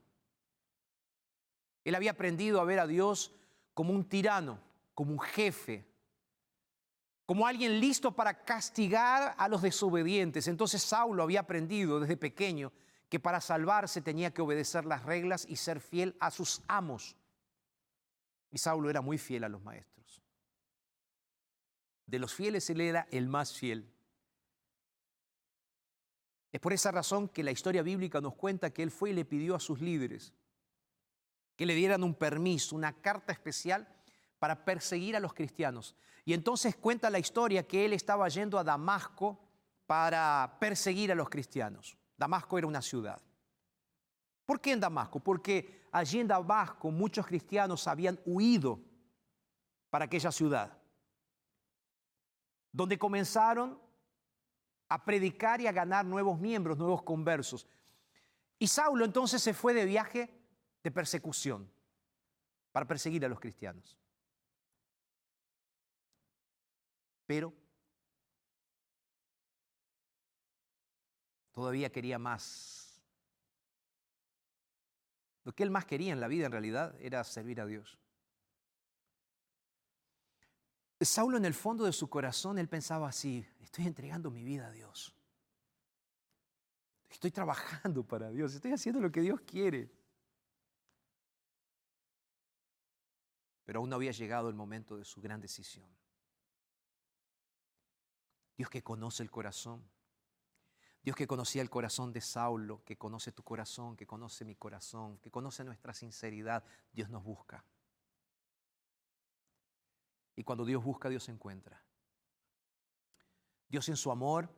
Él 1.85 1.95
había 1.95 2.11
aprendido 2.11 2.59
a 2.59 2.65
ver 2.65 2.81
a 2.81 2.87
Dios 2.87 3.31
como 3.73 3.93
un 3.93 4.09
tirano, 4.09 4.59
como 4.93 5.13
un 5.13 5.19
jefe, 5.21 5.87
como 7.27 7.45
alguien 7.45 7.81
listo 7.81 8.15
para 8.15 8.45
castigar 8.45 9.35
a 9.37 9.49
los 9.49 9.61
desobedientes. 9.61 10.47
Entonces 10.47 10.81
Saulo 10.81 11.21
había 11.21 11.41
aprendido 11.41 11.99
desde 11.99 12.15
pequeño 12.15 12.71
que 13.09 13.19
para 13.19 13.41
salvarse 13.41 14.01
tenía 14.01 14.33
que 14.33 14.41
obedecer 14.41 14.85
las 14.85 15.03
reglas 15.03 15.45
y 15.47 15.57
ser 15.57 15.81
fiel 15.81 16.15
a 16.21 16.31
sus 16.31 16.61
amos. 16.69 17.17
Y 18.49 18.57
Saulo 18.57 18.89
era 18.89 19.01
muy 19.01 19.17
fiel 19.17 19.43
a 19.43 19.49
los 19.49 19.61
maestros. 19.61 20.23
De 22.05 22.17
los 22.17 22.33
fieles 22.33 22.69
él 22.69 22.79
era 22.79 23.09
el 23.11 23.27
más 23.27 23.53
fiel. 23.53 23.91
Es 26.53 26.61
por 26.61 26.71
esa 26.71 26.91
razón 26.91 27.27
que 27.27 27.43
la 27.43 27.51
historia 27.51 27.83
bíblica 27.83 28.21
nos 28.21 28.35
cuenta 28.35 28.71
que 28.71 28.83
él 28.83 28.89
fue 28.89 29.09
y 29.09 29.13
le 29.13 29.25
pidió 29.25 29.53
a 29.53 29.59
sus 29.59 29.81
líderes 29.81 30.33
que 31.57 31.65
le 31.65 31.75
dieran 31.75 32.03
un 32.03 32.13
permiso, 32.13 32.75
una 32.75 32.93
carta 33.01 33.33
especial 33.33 33.85
para 34.39 34.63
perseguir 34.63 35.17
a 35.17 35.19
los 35.19 35.33
cristianos. 35.33 35.95
Y 36.27 36.33
entonces 36.33 36.75
cuenta 36.75 37.09
la 37.09 37.19
historia 37.19 37.65
que 37.65 37.85
él 37.85 37.93
estaba 37.93 38.27
yendo 38.27 38.59
a 38.59 38.63
Damasco 38.65 39.39
para 39.85 40.57
perseguir 40.59 41.09
a 41.09 41.15
los 41.15 41.29
cristianos. 41.29 41.97
Damasco 42.17 42.57
era 42.57 42.67
una 42.67 42.81
ciudad. 42.81 43.21
¿Por 44.45 44.59
qué 44.59 44.73
en 44.73 44.81
Damasco? 44.81 45.21
Porque 45.21 45.87
allí 45.89 46.19
en 46.19 46.27
Damasco 46.27 46.91
muchos 46.91 47.25
cristianos 47.25 47.87
habían 47.87 48.19
huido 48.25 48.77
para 49.89 50.03
aquella 50.03 50.29
ciudad, 50.29 50.77
donde 52.73 52.99
comenzaron 52.99 53.79
a 54.89 55.05
predicar 55.05 55.61
y 55.61 55.67
a 55.67 55.71
ganar 55.71 56.03
nuevos 56.03 56.37
miembros, 56.37 56.77
nuevos 56.77 57.03
conversos. 57.03 57.65
Y 58.59 58.67
Saulo 58.67 59.05
entonces 59.05 59.41
se 59.41 59.53
fue 59.53 59.73
de 59.73 59.85
viaje 59.85 60.29
de 60.83 60.91
persecución 60.91 61.71
para 62.73 62.85
perseguir 62.85 63.23
a 63.23 63.29
los 63.29 63.39
cristianos. 63.39 63.97
Pero 67.27 67.53
todavía 71.51 71.91
quería 71.91 72.17
más. 72.17 72.99
Lo 75.43 75.53
que 75.53 75.63
él 75.63 75.69
más 75.69 75.85
quería 75.85 76.13
en 76.13 76.19
la 76.19 76.27
vida 76.27 76.45
en 76.47 76.51
realidad 76.51 76.95
era 76.99 77.23
servir 77.23 77.61
a 77.61 77.65
Dios. 77.65 77.99
Saulo 80.99 81.37
en 81.37 81.45
el 81.45 81.53
fondo 81.53 81.83
de 81.83 81.93
su 81.93 82.09
corazón, 82.09 82.57
él 82.57 82.67
pensaba 82.67 83.07
así, 83.09 83.45
estoy 83.59 83.85
entregando 83.85 84.31
mi 84.31 84.43
vida 84.43 84.67
a 84.67 84.71
Dios. 84.71 85.13
Estoy 87.09 87.31
trabajando 87.31 88.03
para 88.03 88.31
Dios, 88.31 88.53
estoy 88.53 88.71
haciendo 88.71 88.99
lo 88.99 89.11
que 89.11 89.21
Dios 89.21 89.41
quiere. 89.41 89.91
Pero 93.63 93.79
aún 93.79 93.89
no 93.89 93.97
había 93.97 94.11
llegado 94.11 94.49
el 94.49 94.55
momento 94.55 94.97
de 94.97 95.05
su 95.05 95.21
gran 95.21 95.41
decisión. 95.41 95.87
Dios 98.57 98.69
que 98.69 98.83
conoce 98.83 99.23
el 99.23 99.29
corazón, 99.29 99.87
Dios 101.03 101.15
que 101.15 101.27
conocía 101.27 101.61
el 101.61 101.69
corazón 101.69 102.11
de 102.11 102.19
Saulo, 102.19 102.83
que 102.83 102.97
conoce 102.97 103.31
tu 103.31 103.43
corazón, 103.43 103.95
que 103.95 104.05
conoce 104.05 104.43
mi 104.43 104.55
corazón, 104.55 105.19
que 105.19 105.31
conoce 105.31 105.63
nuestra 105.63 105.93
sinceridad, 105.93 106.65
Dios 106.91 107.09
nos 107.09 107.23
busca. 107.23 107.63
Y 110.35 110.43
cuando 110.43 110.65
Dios 110.65 110.83
busca, 110.83 111.07
Dios 111.07 111.29
encuentra. 111.29 111.81
Dios 113.69 113.87
en 113.89 113.95
su 113.95 114.11
amor 114.11 114.49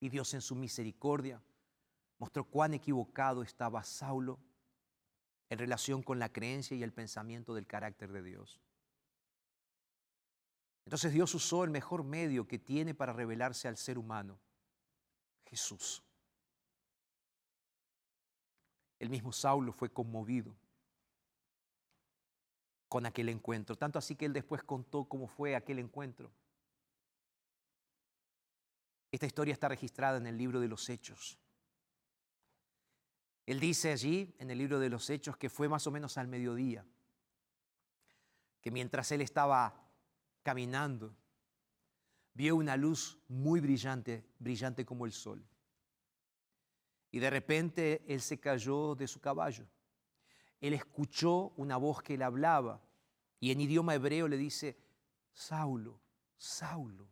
y 0.00 0.08
Dios 0.08 0.34
en 0.34 0.40
su 0.40 0.54
misericordia 0.54 1.42
mostró 2.18 2.44
cuán 2.44 2.74
equivocado 2.74 3.42
estaba 3.42 3.84
Saulo 3.84 4.40
en 5.48 5.58
relación 5.58 6.02
con 6.02 6.18
la 6.18 6.32
creencia 6.32 6.76
y 6.76 6.82
el 6.82 6.92
pensamiento 6.92 7.54
del 7.54 7.66
carácter 7.66 8.10
de 8.10 8.22
Dios. 8.22 8.60
Entonces 10.86 11.12
Dios 11.12 11.34
usó 11.34 11.64
el 11.64 11.70
mejor 11.70 12.04
medio 12.04 12.46
que 12.46 12.60
tiene 12.60 12.94
para 12.94 13.12
revelarse 13.12 13.66
al 13.66 13.76
ser 13.76 13.98
humano, 13.98 14.38
Jesús. 15.44 16.02
El 19.00 19.10
mismo 19.10 19.32
Saulo 19.32 19.72
fue 19.72 19.92
conmovido 19.92 20.56
con 22.88 23.04
aquel 23.04 23.28
encuentro. 23.30 23.74
Tanto 23.74 23.98
así 23.98 24.14
que 24.14 24.26
él 24.26 24.32
después 24.32 24.62
contó 24.62 25.06
cómo 25.06 25.26
fue 25.26 25.56
aquel 25.56 25.80
encuentro. 25.80 26.30
Esta 29.10 29.26
historia 29.26 29.52
está 29.52 29.68
registrada 29.68 30.18
en 30.18 30.26
el 30.28 30.38
libro 30.38 30.60
de 30.60 30.68
los 30.68 30.88
Hechos. 30.88 31.36
Él 33.44 33.58
dice 33.58 33.90
allí, 33.90 34.36
en 34.38 34.52
el 34.52 34.58
libro 34.58 34.78
de 34.78 34.88
los 34.88 35.10
Hechos, 35.10 35.36
que 35.36 35.50
fue 35.50 35.68
más 35.68 35.84
o 35.88 35.90
menos 35.90 36.16
al 36.16 36.28
mediodía, 36.28 36.86
que 38.60 38.70
mientras 38.70 39.10
él 39.10 39.20
estaba 39.20 39.85
caminando, 40.46 41.12
vio 42.32 42.54
una 42.54 42.76
luz 42.76 43.18
muy 43.26 43.58
brillante, 43.58 44.24
brillante 44.38 44.86
como 44.86 45.04
el 45.04 45.10
sol. 45.10 45.44
Y 47.10 47.18
de 47.18 47.30
repente 47.30 48.04
él 48.06 48.20
se 48.20 48.38
cayó 48.38 48.94
de 48.94 49.08
su 49.08 49.20
caballo. 49.20 49.66
Él 50.60 50.72
escuchó 50.72 51.52
una 51.56 51.76
voz 51.78 52.00
que 52.00 52.16
le 52.16 52.22
hablaba 52.22 52.80
y 53.40 53.50
en 53.50 53.60
idioma 53.60 53.96
hebreo 53.96 54.28
le 54.28 54.36
dice, 54.36 54.78
Saulo, 55.32 56.00
Saulo, 56.36 57.08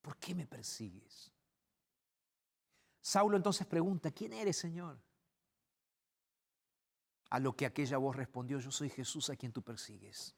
¿por 0.00 0.16
qué 0.16 0.36
me 0.36 0.46
persigues? 0.46 1.32
Saulo 3.00 3.36
entonces 3.36 3.66
pregunta, 3.66 4.12
¿quién 4.12 4.34
eres, 4.34 4.56
Señor? 4.56 5.02
A 7.30 7.40
lo 7.40 7.56
que 7.56 7.66
aquella 7.66 7.98
voz 7.98 8.14
respondió, 8.14 8.60
yo 8.60 8.70
soy 8.70 8.88
Jesús 8.88 9.30
a 9.30 9.36
quien 9.36 9.52
tú 9.52 9.62
persigues. 9.62 10.36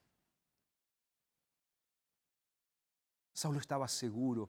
Saulo 3.36 3.58
estaba 3.58 3.86
seguro 3.86 4.48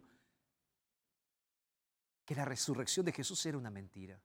que 2.24 2.34
la 2.34 2.46
resurrección 2.46 3.06
de 3.06 3.12
Jesús 3.12 3.46
era 3.46 3.58
una 3.58 3.70
mentira. 3.70 4.18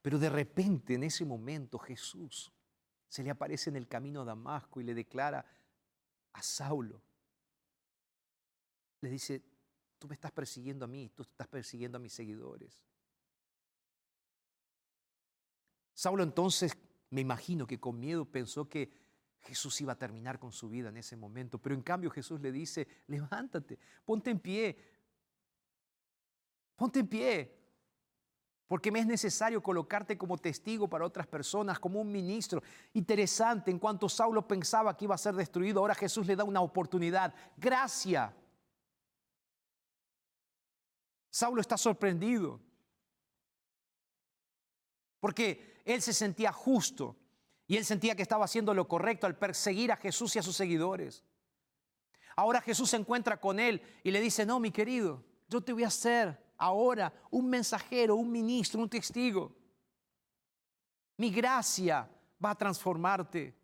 Pero 0.00 0.16
de 0.20 0.30
repente, 0.30 0.94
en 0.94 1.02
ese 1.02 1.24
momento, 1.24 1.76
Jesús 1.76 2.52
se 3.08 3.24
le 3.24 3.30
aparece 3.30 3.68
en 3.70 3.74
el 3.74 3.88
camino 3.88 4.22
a 4.22 4.26
Damasco 4.26 4.80
y 4.80 4.84
le 4.84 4.94
declara 4.94 5.44
a 6.34 6.40
Saulo, 6.40 7.02
le 9.00 9.10
dice, 9.10 9.42
tú 9.98 10.06
me 10.06 10.14
estás 10.14 10.30
persiguiendo 10.30 10.84
a 10.84 10.88
mí, 10.88 11.08
tú 11.08 11.24
estás 11.24 11.48
persiguiendo 11.48 11.96
a 11.96 12.00
mis 12.00 12.12
seguidores. 12.12 12.80
Saulo 15.94 16.22
entonces, 16.22 16.78
me 17.10 17.22
imagino 17.22 17.66
que 17.66 17.80
con 17.80 17.98
miedo 17.98 18.24
pensó 18.24 18.68
que 18.68 19.01
Jesús 19.42 19.80
iba 19.80 19.92
a 19.92 19.98
terminar 19.98 20.38
con 20.38 20.52
su 20.52 20.68
vida 20.68 20.88
en 20.88 20.96
ese 20.96 21.16
momento, 21.16 21.58
pero 21.58 21.74
en 21.74 21.82
cambio 21.82 22.10
Jesús 22.10 22.40
le 22.40 22.52
dice, 22.52 22.86
levántate, 23.08 23.78
ponte 24.04 24.30
en 24.30 24.38
pie, 24.38 24.76
ponte 26.76 27.00
en 27.00 27.08
pie, 27.08 27.58
porque 28.68 28.90
me 28.90 29.00
es 29.00 29.06
necesario 29.06 29.62
colocarte 29.62 30.16
como 30.16 30.38
testigo 30.38 30.88
para 30.88 31.04
otras 31.04 31.26
personas, 31.26 31.78
como 31.78 32.00
un 32.00 32.10
ministro. 32.10 32.62
Interesante, 32.94 33.70
en 33.70 33.78
cuanto 33.78 34.08
Saulo 34.08 34.46
pensaba 34.46 34.96
que 34.96 35.04
iba 35.04 35.14
a 35.14 35.18
ser 35.18 35.34
destruido, 35.34 35.80
ahora 35.80 35.94
Jesús 35.94 36.26
le 36.26 36.36
da 36.36 36.44
una 36.44 36.60
oportunidad. 36.60 37.34
Gracia. 37.56 38.34
Saulo 41.28 41.60
está 41.60 41.76
sorprendido, 41.76 42.60
porque 45.20 45.82
él 45.84 46.00
se 46.00 46.12
sentía 46.12 46.52
justo 46.52 47.16
y 47.72 47.78
él 47.78 47.86
sentía 47.86 48.14
que 48.14 48.20
estaba 48.20 48.44
haciendo 48.44 48.74
lo 48.74 48.86
correcto 48.86 49.26
al 49.26 49.38
perseguir 49.38 49.92
a 49.92 49.96
Jesús 49.96 50.36
y 50.36 50.38
a 50.38 50.42
sus 50.42 50.54
seguidores. 50.54 51.24
Ahora 52.36 52.60
Jesús 52.60 52.90
se 52.90 52.98
encuentra 52.98 53.40
con 53.40 53.58
él 53.58 53.80
y 54.04 54.10
le 54.10 54.20
dice, 54.20 54.44
no, 54.44 54.60
mi 54.60 54.70
querido, 54.70 55.24
yo 55.48 55.62
te 55.62 55.72
voy 55.72 55.84
a 55.84 55.86
hacer 55.86 56.38
ahora 56.58 57.10
un 57.30 57.48
mensajero, 57.48 58.16
un 58.16 58.30
ministro, 58.30 58.78
un 58.78 58.90
testigo. 58.90 59.56
Mi 61.16 61.30
gracia 61.30 62.06
va 62.44 62.50
a 62.50 62.54
transformarte. 62.54 63.56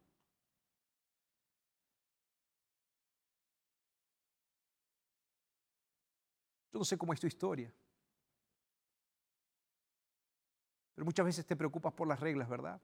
Yo 6.73 6.79
no 6.79 6.85
sé 6.87 6.97
cómo 6.97 7.13
es 7.13 7.21
tu 7.21 7.27
historia. 7.27 7.71
Pero 10.95 11.05
muchas 11.05 11.27
veces 11.27 11.45
te 11.45 11.55
preocupas 11.55 11.93
por 11.93 12.09
las 12.09 12.19
reglas, 12.19 12.49
¿verdad? 12.49 12.81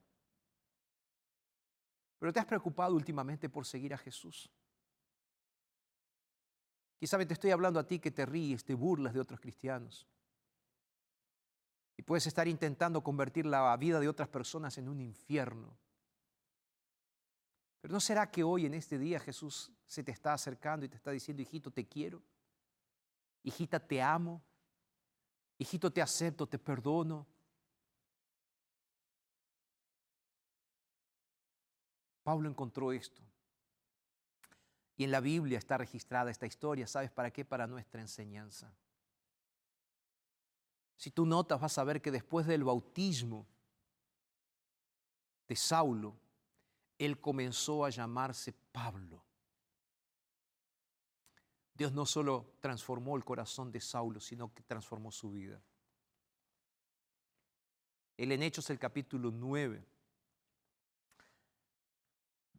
Pero 2.25 2.33
te 2.33 2.41
has 2.41 2.47
preocupado 2.47 2.95
últimamente 2.95 3.51
por 3.51 3.67
seguir 3.67 3.93
a 3.93 3.99
Jesús. 3.99 4.51
Quizá 6.99 7.19
te 7.19 7.35
estoy 7.35 7.51
hablando 7.51 7.79
a 7.79 7.87
ti 7.87 7.99
que 7.99 8.11
te 8.11 8.25
ríes, 8.25 8.65
te 8.65 8.73
burlas 8.73 9.13
de 9.13 9.21
otros 9.21 9.39
cristianos. 9.41 10.09
Y 11.99 12.03
puedes 12.03 12.27
estar 12.27 12.49
intentando 12.49 13.03
convertir 13.03 13.45
la 13.45 13.77
vida 13.77 14.01
de 14.01 14.09
otras 14.09 14.31
personas 14.31 14.79
en 14.79 14.89
un 14.89 15.03
infierno. 15.03 15.77
Pero 17.83 17.93
¿no 17.93 18.01
será 18.01 18.31
que 18.31 18.43
hoy 18.43 18.65
en 18.65 18.73
este 18.73 18.99
día 18.99 19.21
Jesús 19.21 19.71
se 19.85 20.03
te 20.03 20.13
está 20.13 20.33
acercando 20.33 20.87
y 20.87 20.89
te 20.89 20.97
está 20.97 21.11
diciendo, 21.11 21.43
hijito, 21.43 21.71
te 21.71 21.87
quiero? 21.87 22.23
Hijita, 23.43 23.79
te 23.79 24.01
amo. 24.01 24.43
Hijito, 25.59 25.93
te 25.93 26.01
acepto, 26.01 26.47
te 26.47 26.59
perdono. 26.59 27.27
Pablo 32.25 32.49
encontró 32.49 32.91
esto. 32.91 33.23
Y 34.97 35.05
en 35.05 35.11
la 35.11 35.21
Biblia 35.21 35.59
está 35.59 35.79
registrada 35.79 36.31
esta 36.31 36.47
historia. 36.47 36.87
¿Sabes 36.87 37.11
para 37.11 37.31
qué? 37.31 37.45
Para 37.45 37.67
nuestra 37.67 38.01
enseñanza. 38.01 38.73
Si 40.97 41.11
tú 41.11 41.27
notas, 41.27 41.61
vas 41.61 41.77
a 41.79 41.85
ver 41.85 42.01
que 42.01 42.11
después 42.11 42.47
del 42.47 42.65
bautismo 42.65 43.47
de 45.47 45.57
Saulo, 45.57 46.17
él 46.99 47.21
comenzó 47.21 47.85
a 47.85 47.91
llamarse 47.91 48.55
Pablo. 48.73 49.23
Dios 51.75 51.93
no 51.93 52.07
solo 52.07 52.55
transformó 52.61 53.17
el 53.17 53.25
corazón 53.25 53.71
de 53.71 53.81
Saulo, 53.81 54.21
sino 54.21 54.55
que 54.55 54.63
transformó 54.63 55.11
su 55.11 55.33
vida. 55.33 55.61
Él 58.17 58.31
en 58.31 58.45
Hechos 58.45 58.71
el 58.71 58.79
capítulo 58.79 59.33
9 59.33 59.85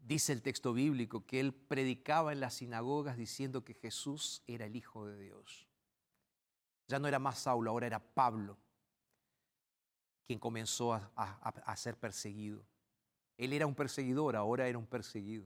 dice 0.05 0.33
el 0.33 0.41
texto 0.41 0.73
bíblico 0.73 1.25
que 1.25 1.39
él 1.39 1.53
predicaba 1.53 2.31
en 2.31 2.39
las 2.39 2.55
sinagogas 2.55 3.17
diciendo 3.17 3.65
que 3.65 3.73
Jesús 3.73 4.43
era 4.47 4.65
el 4.65 4.75
Hijo 4.75 5.07
de 5.07 5.19
Dios. 5.19 5.67
Ya 6.87 6.99
no 6.99 7.07
era 7.07 7.17
más 7.17 7.39
Saulo, 7.39 7.71
ahora 7.71 7.87
era 7.87 7.99
Pablo. 7.99 8.57
quien 10.27 10.39
comenzó 10.39 10.93
a, 10.93 11.75
ser 11.75 11.97
perseguido. 11.97 12.65
Él 13.37 13.53
era 13.53 13.67
un 13.67 13.75
perseguidor, 13.75 14.35
ahora 14.35 14.67
era 14.67 14.77
un 14.77 14.87
perseguido. 14.87 15.45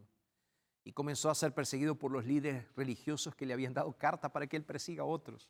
Y 0.86 0.94
comenzó 0.94 1.30
a 1.30 1.36
ser 1.36 1.54
perseguido 1.54 1.96
por 1.96 2.12
los 2.12 2.26
líderes 2.26 2.66
religiosos 2.76 3.36
que 3.36 3.46
le 3.46 3.54
habían 3.54 3.74
dado 3.74 3.98
carta 3.98 4.32
para 4.32 4.48
que 4.48 4.56
él 4.56 4.64
persiga 4.64 5.04
a 5.04 5.06
otros. 5.06 5.50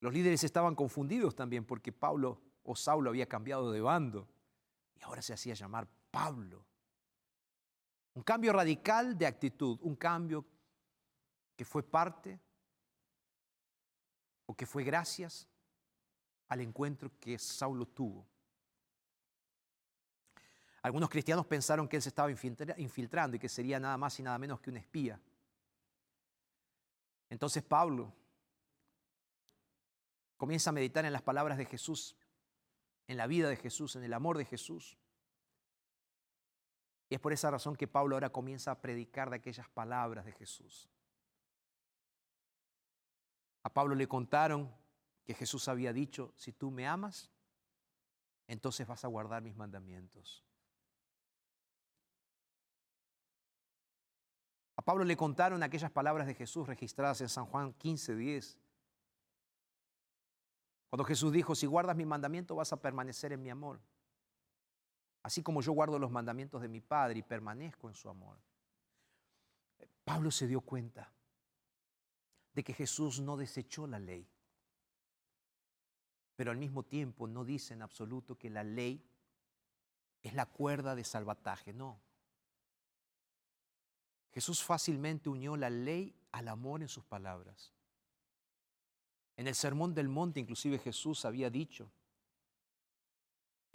Los 0.00 0.12
líderes 0.12 0.44
estaban 0.44 0.74
confundidos 0.74 1.34
también 1.34 1.64
porque 1.64 1.90
Pablo 1.90 2.42
o 2.64 2.76
Saulo 2.76 3.08
había 3.08 3.26
cambiado 3.26 3.72
de 3.72 3.80
bando 3.80 4.28
y 4.94 5.02
ahora 5.02 5.22
se 5.22 5.32
hacía 5.32 5.54
llamar 5.54 5.88
Pablo. 6.10 6.66
Un 8.16 8.22
cambio 8.22 8.50
radical 8.54 9.16
de 9.16 9.26
actitud, 9.26 9.78
un 9.82 9.94
cambio 9.94 10.46
que 11.54 11.66
fue 11.66 11.82
parte 11.82 12.40
o 14.46 14.56
que 14.56 14.64
fue 14.64 14.84
gracias 14.84 15.46
al 16.48 16.62
encuentro 16.62 17.12
que 17.20 17.38
Saulo 17.38 17.86
tuvo. 17.86 18.26
Algunos 20.80 21.10
cristianos 21.10 21.44
pensaron 21.44 21.86
que 21.86 21.96
él 21.96 22.02
se 22.02 22.08
estaba 22.08 22.30
infiltrando 22.30 23.36
y 23.36 23.38
que 23.38 23.50
sería 23.50 23.78
nada 23.78 23.98
más 23.98 24.18
y 24.18 24.22
nada 24.22 24.38
menos 24.38 24.60
que 24.60 24.70
un 24.70 24.78
espía. 24.78 25.20
Entonces 27.28 27.62
Pablo 27.62 28.14
comienza 30.38 30.70
a 30.70 30.72
meditar 30.72 31.04
en 31.04 31.12
las 31.12 31.22
palabras 31.22 31.58
de 31.58 31.66
Jesús, 31.66 32.16
en 33.08 33.18
la 33.18 33.26
vida 33.26 33.50
de 33.50 33.56
Jesús, 33.56 33.94
en 33.96 34.04
el 34.04 34.14
amor 34.14 34.38
de 34.38 34.46
Jesús. 34.46 34.96
Y 37.08 37.14
es 37.14 37.20
por 37.20 37.32
esa 37.32 37.50
razón 37.50 37.76
que 37.76 37.86
Pablo 37.86 38.16
ahora 38.16 38.30
comienza 38.30 38.70
a 38.70 38.80
predicar 38.80 39.30
de 39.30 39.36
aquellas 39.36 39.68
palabras 39.68 40.24
de 40.24 40.32
Jesús. 40.32 40.88
A 43.62 43.70
Pablo 43.70 43.94
le 43.94 44.08
contaron 44.08 44.72
que 45.24 45.34
Jesús 45.34 45.68
había 45.68 45.92
dicho, 45.92 46.32
si 46.36 46.52
tú 46.52 46.70
me 46.70 46.86
amas, 46.86 47.30
entonces 48.46 48.86
vas 48.86 49.04
a 49.04 49.08
guardar 49.08 49.42
mis 49.42 49.56
mandamientos. 49.56 50.44
A 54.76 54.82
Pablo 54.82 55.04
le 55.04 55.16
contaron 55.16 55.62
aquellas 55.62 55.90
palabras 55.90 56.26
de 56.26 56.34
Jesús 56.34 56.66
registradas 56.68 57.20
en 57.22 57.28
San 57.28 57.46
Juan 57.46 57.72
15, 57.72 58.14
10. 58.14 58.58
Cuando 60.90 61.04
Jesús 61.04 61.32
dijo, 61.32 61.54
si 61.54 61.66
guardas 61.66 61.96
mi 61.96 62.04
mandamiento 62.04 62.54
vas 62.54 62.72
a 62.72 62.80
permanecer 62.80 63.32
en 63.32 63.42
mi 63.42 63.50
amor, 63.50 63.80
así 65.26 65.42
como 65.42 65.60
yo 65.60 65.72
guardo 65.72 65.98
los 65.98 66.12
mandamientos 66.12 66.62
de 66.62 66.68
mi 66.68 66.80
Padre 66.80 67.18
y 67.18 67.22
permanezco 67.22 67.88
en 67.88 67.96
su 67.96 68.08
amor. 68.08 68.38
Pablo 70.04 70.30
se 70.30 70.46
dio 70.46 70.60
cuenta 70.60 71.12
de 72.52 72.62
que 72.62 72.72
Jesús 72.72 73.18
no 73.18 73.36
desechó 73.36 73.88
la 73.88 73.98
ley, 73.98 74.24
pero 76.36 76.52
al 76.52 76.56
mismo 76.56 76.84
tiempo 76.84 77.26
no 77.26 77.44
dice 77.44 77.74
en 77.74 77.82
absoluto 77.82 78.38
que 78.38 78.50
la 78.50 78.62
ley 78.62 79.04
es 80.22 80.32
la 80.32 80.46
cuerda 80.46 80.94
de 80.94 81.02
salvataje, 81.02 81.72
no. 81.72 81.98
Jesús 84.30 84.62
fácilmente 84.62 85.28
unió 85.28 85.56
la 85.56 85.70
ley 85.70 86.14
al 86.30 86.46
amor 86.46 86.82
en 86.82 86.88
sus 86.88 87.04
palabras. 87.04 87.72
En 89.36 89.48
el 89.48 89.56
Sermón 89.56 89.92
del 89.92 90.08
Monte 90.08 90.38
inclusive 90.38 90.78
Jesús 90.78 91.24
había 91.24 91.50
dicho, 91.50 91.90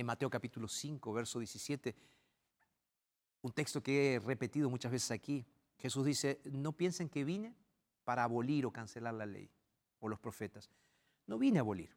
en 0.01 0.07
Mateo 0.07 0.29
capítulo 0.29 0.67
5, 0.67 1.13
verso 1.13 1.39
17, 1.39 1.95
un 3.43 3.51
texto 3.53 3.81
que 3.81 4.15
he 4.15 4.19
repetido 4.19 4.69
muchas 4.69 4.91
veces 4.91 5.11
aquí, 5.11 5.45
Jesús 5.77 6.05
dice, 6.05 6.41
no 6.45 6.73
piensen 6.73 7.07
que 7.07 7.23
vine 7.23 7.55
para 8.03 8.23
abolir 8.23 8.65
o 8.65 8.71
cancelar 8.71 9.13
la 9.13 9.25
ley 9.25 9.49
o 9.99 10.09
los 10.09 10.19
profetas. 10.19 10.69
No 11.27 11.37
vine 11.37 11.59
a 11.59 11.61
abolir. 11.61 11.95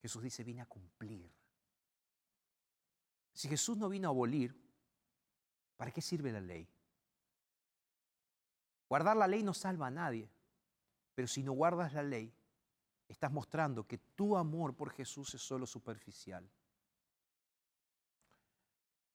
Jesús 0.00 0.22
dice, 0.22 0.44
vine 0.44 0.62
a 0.62 0.66
cumplir. 0.66 1.30
Si 3.32 3.48
Jesús 3.48 3.76
no 3.76 3.88
vino 3.88 4.08
a 4.08 4.10
abolir, 4.10 4.54
¿para 5.76 5.90
qué 5.90 6.00
sirve 6.00 6.32
la 6.32 6.40
ley? 6.40 6.68
Guardar 8.88 9.16
la 9.16 9.26
ley 9.26 9.42
no 9.42 9.54
salva 9.54 9.88
a 9.88 9.90
nadie. 9.90 10.28
Pero 11.14 11.28
si 11.28 11.42
no 11.42 11.52
guardas 11.52 11.92
la 11.92 12.02
ley, 12.02 12.32
estás 13.08 13.30
mostrando 13.30 13.86
que 13.86 13.98
tu 13.98 14.36
amor 14.36 14.74
por 14.74 14.90
Jesús 14.90 15.34
es 15.34 15.42
solo 15.42 15.66
superficial. 15.66 16.48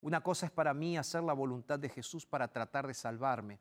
Una 0.01 0.21
cosa 0.21 0.45
es 0.45 0.51
para 0.51 0.73
mí 0.73 0.97
hacer 0.97 1.23
la 1.23 1.33
voluntad 1.33 1.77
de 1.77 1.89
Jesús 1.89 2.25
para 2.25 2.47
tratar 2.47 2.87
de 2.87 2.93
salvarme. 2.93 3.59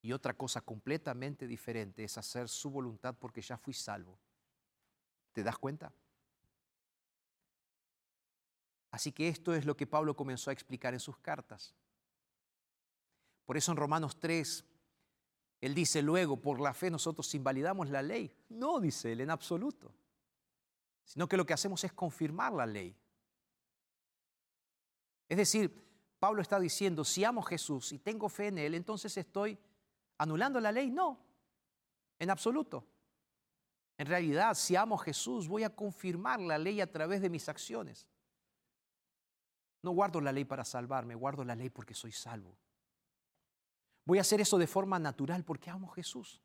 Y 0.00 0.12
otra 0.12 0.34
cosa 0.34 0.60
completamente 0.60 1.46
diferente 1.46 2.04
es 2.04 2.18
hacer 2.18 2.48
su 2.48 2.70
voluntad 2.70 3.14
porque 3.18 3.40
ya 3.40 3.56
fui 3.56 3.74
salvo. 3.74 4.18
¿Te 5.32 5.42
das 5.42 5.58
cuenta? 5.58 5.92
Así 8.90 9.12
que 9.12 9.28
esto 9.28 9.54
es 9.54 9.64
lo 9.64 9.76
que 9.76 9.86
Pablo 9.86 10.16
comenzó 10.16 10.50
a 10.50 10.52
explicar 10.52 10.94
en 10.94 11.00
sus 11.00 11.18
cartas. 11.18 11.74
Por 13.44 13.56
eso 13.56 13.72
en 13.72 13.76
Romanos 13.76 14.18
3, 14.18 14.64
él 15.60 15.74
dice 15.74 16.02
luego, 16.02 16.36
por 16.36 16.60
la 16.60 16.72
fe 16.72 16.90
nosotros 16.90 17.34
invalidamos 17.34 17.90
la 17.90 18.02
ley. 18.02 18.32
No, 18.50 18.80
dice 18.80 19.12
él, 19.12 19.20
en 19.20 19.30
absoluto. 19.30 19.92
Sino 21.04 21.28
que 21.28 21.36
lo 21.36 21.44
que 21.44 21.54
hacemos 21.54 21.82
es 21.84 21.92
confirmar 21.92 22.52
la 22.52 22.66
ley. 22.66 22.96
Es 25.28 25.36
decir, 25.36 25.74
Pablo 26.18 26.42
está 26.42 26.58
diciendo, 26.60 27.04
si 27.04 27.24
amo 27.24 27.40
a 27.40 27.46
Jesús 27.46 27.92
y 27.92 27.98
tengo 27.98 28.28
fe 28.28 28.48
en 28.48 28.58
Él, 28.58 28.74
entonces 28.74 29.16
estoy 29.16 29.58
anulando 30.18 30.60
la 30.60 30.72
ley. 30.72 30.90
No, 30.90 31.18
en 32.18 32.30
absoluto. 32.30 32.86
En 33.96 34.06
realidad, 34.06 34.54
si 34.54 34.76
amo 34.76 34.94
a 34.94 34.98
Jesús, 34.98 35.48
voy 35.48 35.64
a 35.64 35.74
confirmar 35.74 36.40
la 36.40 36.56
ley 36.56 36.80
a 36.80 36.90
través 36.90 37.20
de 37.20 37.30
mis 37.30 37.48
acciones. 37.48 38.06
No 39.82 39.90
guardo 39.90 40.20
la 40.20 40.32
ley 40.32 40.44
para 40.44 40.64
salvarme, 40.64 41.14
guardo 41.14 41.44
la 41.44 41.54
ley 41.54 41.70
porque 41.70 41.94
soy 41.94 42.12
salvo. 42.12 42.56
Voy 44.08 44.16
a 44.16 44.22
hacer 44.22 44.40
eso 44.40 44.56
de 44.56 44.66
forma 44.66 44.98
natural 44.98 45.44
porque 45.44 45.68
amo 45.68 45.90
a 45.90 45.94
Jesús. 45.94 46.40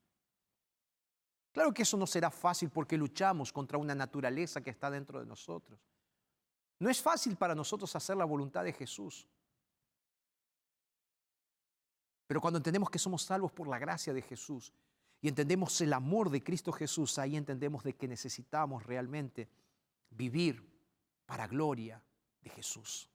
Claro 1.53 1.73
que 1.73 1.83
eso 1.83 1.95
no 1.95 2.05
será 2.05 2.29
fácil 2.29 2.69
porque 2.69 2.97
luchamos 2.97 3.53
contra 3.53 3.77
una 3.77 3.95
naturaleza 3.95 4.59
que 4.59 4.69
está 4.69 4.91
dentro 4.91 5.21
de 5.21 5.25
nosotros. 5.25 5.79
No 6.79 6.89
es 6.89 7.01
fácil 7.01 7.37
para 7.37 7.55
nosotros 7.55 7.95
hacer 7.95 8.17
la 8.17 8.25
voluntad 8.25 8.65
de 8.65 8.73
Jesús. 8.73 9.25
Pero 12.27 12.41
cuando 12.41 12.57
entendemos 12.57 12.89
que 12.89 12.99
somos 12.99 13.23
salvos 13.23 13.53
por 13.53 13.69
la 13.69 13.79
gracia 13.79 14.13
de 14.13 14.23
Jesús 14.23 14.73
y 15.21 15.29
entendemos 15.29 15.79
el 15.79 15.93
amor 15.93 16.29
de 16.29 16.43
Cristo 16.43 16.73
Jesús, 16.73 17.17
ahí 17.17 17.37
entendemos 17.37 17.81
de 17.85 17.95
que 17.95 18.09
necesitamos 18.09 18.85
realmente 18.85 19.47
vivir 20.09 20.69
para 21.25 21.47
gloria 21.47 22.03
de 22.41 22.49
Jesús. 22.49 23.09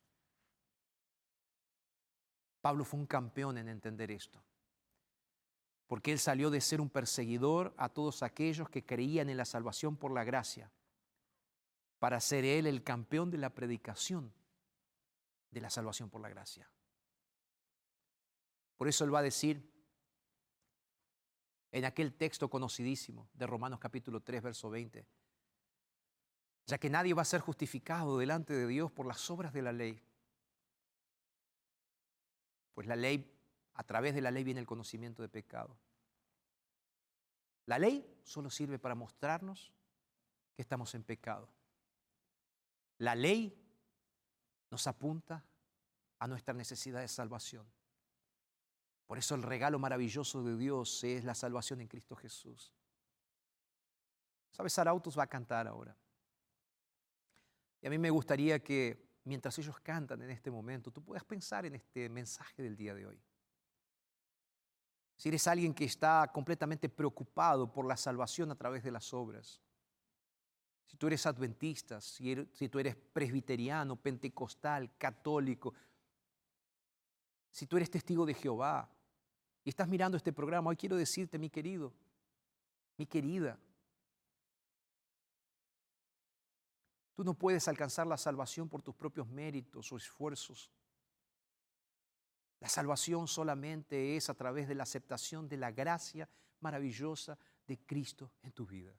Pablo 2.61 2.85
fue 2.85 3.01
un 3.01 3.07
campeón 3.07 3.59
en 3.59 3.69
entender 3.69 4.11
esto, 4.11 4.43
porque 5.87 6.13
él 6.13 6.19
salió 6.19 6.51
de 6.51 6.61
ser 6.61 6.81
un 6.81 6.91
perseguidor 6.91 7.75
a 7.77 7.89
todos 7.89 8.23
aquellos 8.23 8.69
que 8.69 8.85
creían 8.85 9.29
en 9.29 9.37
la 9.37 9.45
salvación 9.45 9.97
por 9.97 10.13
la 10.13 10.25
gracia, 10.25 10.71
para 11.99 12.21
ser 12.21 12.45
él 12.45 12.67
el 12.67 12.83
campeón 12.83 13.31
de 13.31 13.39
la 13.39 13.51
predicación 13.51 14.33
de 15.51 15.61
la 15.61 15.71
salvación 15.71 16.11
por 16.11 16.21
la 16.21 16.29
gracia. 16.29 16.71
Por 18.77 18.89
eso 18.89 19.05
él 19.05 19.15
va 19.15 19.21
a 19.21 19.23
decir 19.23 19.73
en 21.73 21.85
aquel 21.85 22.15
texto 22.15 22.49
conocidísimo 22.49 23.29
de 23.35 23.47
Romanos 23.47 23.79
capítulo 23.81 24.21
3, 24.21 24.43
verso 24.43 24.71
20, 24.71 25.07
ya 26.67 26.79
que 26.79 26.91
nadie 26.91 27.15
va 27.15 27.23
a 27.23 27.27
ser 27.27 27.41
justificado 27.41 28.19
delante 28.19 28.55
de 28.55 28.67
Dios 28.67 28.93
por 28.93 29.07
las 29.07 29.29
obras 29.31 29.53
de 29.53 29.63
la 29.63 29.73
ley, 29.73 30.03
pues 32.79 32.87
la 32.87 32.95
ley, 32.95 33.29
a 33.75 33.83
través 33.83 34.15
de 34.15 34.21
la 34.21 34.31
ley 34.31 34.45
viene 34.45 34.61
el 34.61 34.67
conocimiento 34.67 35.21
de 35.21 35.29
pecado. 35.29 35.77
La 37.67 37.77
ley 37.77 38.21
solo 38.23 38.51
sirve 38.51 38.79
para 38.79 38.95
mostrarnos 38.95 39.73
que 40.55 40.63
estamos 40.63 40.95
en 40.95 41.03
pecado. 41.03 41.49
La 42.99 43.17
ley 43.17 43.61
nos 44.71 44.87
apunta 44.87 45.45
a 46.21 46.29
nuestra 46.29 46.55
necesidad 46.55 47.01
de 47.01 47.09
salvación. 47.09 47.67
Por 49.09 49.19
eso 49.19 49.35
el 49.35 49.43
regalo 49.43 49.81
maravilloso 49.81 50.45
de 50.45 50.57
Dios 50.57 51.03
es 51.03 51.25
la 51.25 51.35
salvación 51.35 51.81
en 51.81 51.89
Cristo 51.89 52.15
Jesús. 52.15 52.73
¿Sabes? 54.53 54.73
Sarautos 54.73 55.19
va 55.19 55.25
a 55.25 55.27
cantar 55.27 55.67
ahora. 55.67 55.97
Y 57.83 57.89
a 57.89 57.91
mí 57.91 57.99
me 57.99 58.11
gustaría 58.11 58.63
que 58.63 59.08
mientras 59.29 59.59
ellos 59.59 59.79
cantan 59.81 60.23
en 60.23 60.31
este 60.31 60.51
momento, 60.51 60.91
tú 60.91 61.03
puedas 61.03 61.23
pensar 61.23 61.67
en 61.67 61.75
este 61.75 62.09
mensaje 62.09 62.63
del 62.63 62.75
día 62.75 62.95
de 62.95 63.07
hoy. 63.07 63.23
Si 65.17 65.29
eres 65.29 65.47
alguien 65.47 65.75
que 65.75 65.85
está 65.85 66.31
completamente 66.33 66.89
preocupado 66.89 67.71
por 67.71 67.87
la 67.87 67.97
salvación 67.97 68.51
a 68.51 68.55
través 68.55 68.83
de 68.83 68.91
las 68.91 69.13
obras, 69.13 69.61
si 70.87 70.97
tú 70.97 71.09
eres 71.09 71.27
adventista, 71.27 72.01
si, 72.01 72.33
er, 72.33 72.47
tú 72.71 72.79
eres 72.79 72.97
presbiteriano, 72.97 73.97
pentecostal, 73.97 74.97
católico, 74.97 75.75
si 77.51 77.67
tú 77.67 77.77
eres 77.77 77.91
testigo 77.91 78.25
de 78.25 78.35
Jehová 78.35 78.89
y 79.63 79.69
estás 79.69 79.89
mirando 79.89 80.17
este 80.17 80.33
programa, 80.33 80.71
hoy 80.71 80.77
quiero 80.77 80.97
decirte, 80.97 81.39
mi 81.39 81.51
querido, 81.51 81.93
mi 82.97 83.05
querida, 83.05 83.59
Tú 87.19 87.25
no 87.25 87.35
puedes 87.35 87.67
alcanzar 87.67 88.07
la 88.07 88.17
salvación 88.17 88.69
por 88.69 88.81
tus 88.81 88.95
propios 88.95 89.27
méritos 89.27 89.91
o 89.91 89.97
esfuerzos. 89.97 90.71
La 92.61 92.69
salvación 92.69 93.27
solamente 93.27 94.15
es 94.15 94.31
a 94.31 94.35
través 94.35 94.69
de 94.69 94.77
la 94.77 94.85
aceptación 94.85 95.49
de 95.49 95.57
la 95.57 95.73
gracia 95.73 96.29
maravillosa 96.61 97.37
de 97.67 97.77
Cristo 97.77 98.31
en 98.41 98.53
tu 98.53 98.65
vida. 98.65 98.97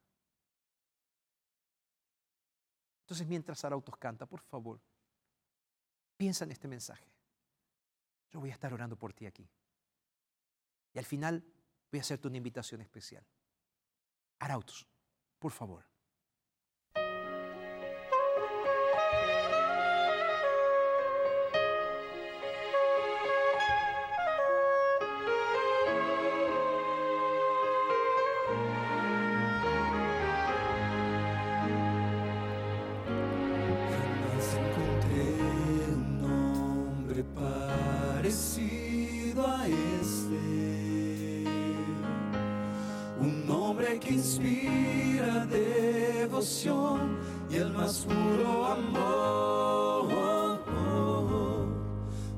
Entonces, 3.04 3.26
mientras 3.26 3.64
Arautos 3.64 3.96
canta, 3.96 4.26
por 4.26 4.42
favor, 4.42 4.82
piensa 6.18 6.44
en 6.44 6.50
este 6.50 6.68
mensaje. 6.68 7.10
Yo 8.28 8.38
voy 8.38 8.50
a 8.50 8.52
estar 8.52 8.74
orando 8.74 8.96
por 8.98 9.14
ti 9.14 9.24
aquí. 9.24 9.48
Y 10.92 10.98
al 10.98 11.06
final 11.06 11.42
voy 11.90 12.00
a 12.00 12.02
hacerte 12.02 12.28
una 12.28 12.36
invitación 12.36 12.82
especial. 12.82 13.26
Arautos, 14.40 14.86
por 15.38 15.52
favor. 15.52 15.89
Inspira 44.10 45.46
devoción 45.46 47.18
y 47.50 47.56
el 47.56 47.72
más 47.72 48.06
puro 48.06 48.66
amor. 48.66 50.10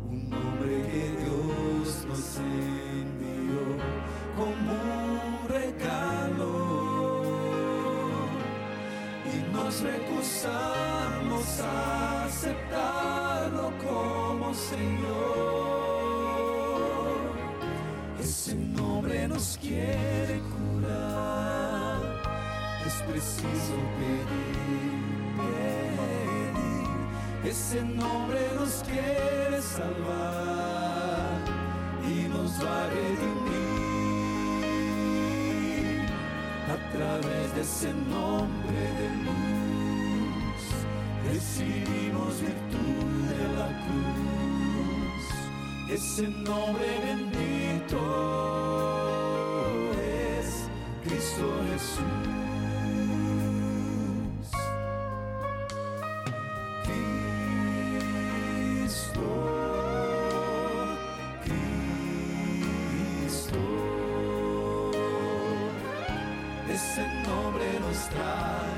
Un 0.08 0.30
nombre 0.30 0.82
que 0.90 1.04
Dios 1.22 2.06
nos 2.08 2.36
envió 2.38 3.62
como 4.36 4.72
un 4.72 5.48
regalo 5.48 6.52
y 9.26 9.36
nos 9.52 9.74
recusamos 9.82 11.60
a 11.60 12.24
aceptarlo 12.24 13.72
como 13.86 14.54
Señor. 14.54 15.72
Ese 18.20 18.54
nombre 18.54 19.28
nos 19.28 19.58
quiere 19.60 19.91
preciso 23.12 23.76
pedir, 23.98 24.92
pedir. 25.36 26.88
Ese 27.44 27.78
nombre 27.84 28.40
nos 28.58 28.82
quiere 28.84 29.60
salvar 29.60 31.36
y 32.08 32.28
nos 32.28 32.50
va 32.64 32.84
a 32.84 32.86
redimir. 32.86 33.72
A 36.74 36.76
través 36.92 37.54
de 37.54 37.60
ese 37.60 37.92
nombre 37.92 38.82
de 39.00 39.08
luz 39.26 40.62
recibimos 41.30 42.40
virtud 42.40 43.06
de 43.32 43.44
la 43.58 43.68
cruz. 43.84 45.24
Ese 45.90 46.24
nombre 46.28 46.88
bendito 47.04 48.00
es 50.00 50.48
Cristo 51.04 51.46
Jesús. 51.70 52.41
Puedes 67.92 68.71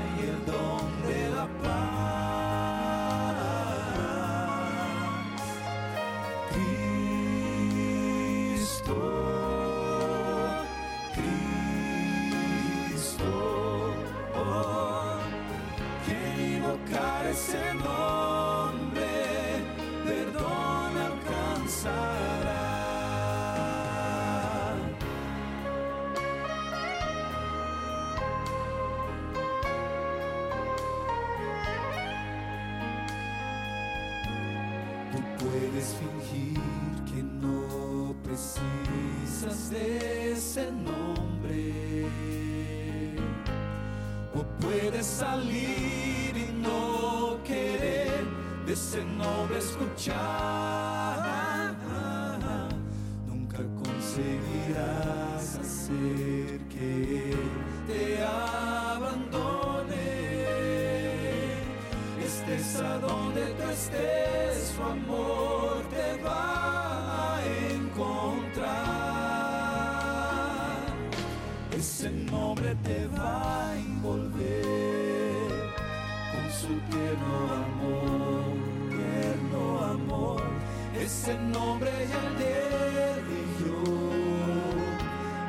salir 45.05 46.35
y 46.35 46.51
no 46.61 47.37
querer 47.43 48.25
de 48.65 48.73
ese 48.73 49.03
nombre 49.05 49.59
escuchar. 49.59 50.15
Nunca 53.27 53.59
conseguirás 53.83 55.59
hacer 55.61 56.59
que 56.73 57.35
te 57.87 58.23
abandone. 58.23 59.95
Estés 62.25 62.81
a 62.81 62.97
donde 62.97 63.45
tú 63.57 63.63
estés 63.69 64.73
su 64.75 64.83
amor 64.83 65.83
te 65.89 66.07
va 66.23 67.35
a 67.35 67.39
encontrar. 67.71 68.75
Ese 71.77 72.09
nombre 72.09 72.75
te 72.83 73.07
va 73.07 73.34
Ese 81.05 81.37
nombre 81.37 81.91
ya 82.09 82.23
te 82.39 82.49
eligió 83.19 83.79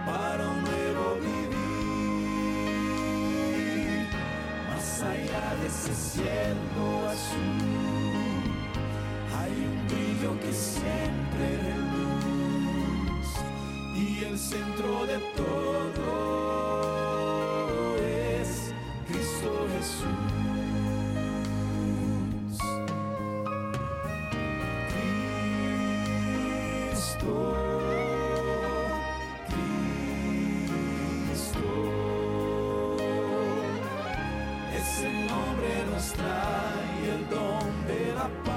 para 0.04 0.42
un 0.48 0.60
nuevo 0.62 1.04
vivir, 1.26 2.76
más 4.68 4.88
allá 5.02 5.44
de 5.60 5.66
ese 5.66 5.94
cielo 5.94 6.86
azul 7.08 7.66
que 10.40 10.52
siempre 10.52 11.46
luz 11.92 13.28
y 13.94 14.24
el 14.24 14.38
centro 14.38 15.06
de 15.06 15.18
todo 15.36 16.25
nos 35.96 36.12
trae 36.12 37.14
el 37.14 37.30
don 37.30 37.86
de 37.86 38.12
la 38.12 38.28
paz. 38.44 38.55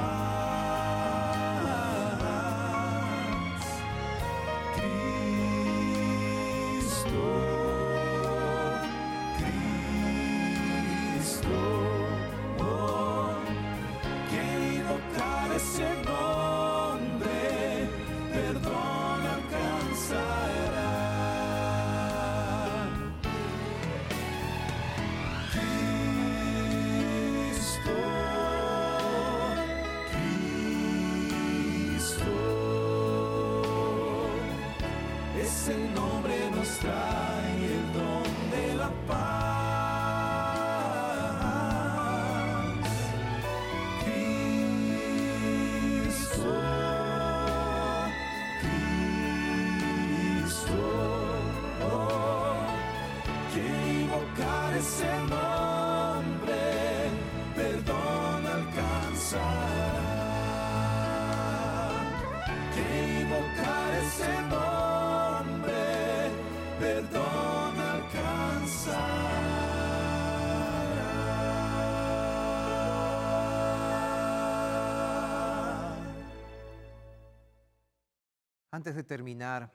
Antes 78.79 78.95
de 78.95 79.03
terminar 79.03 79.69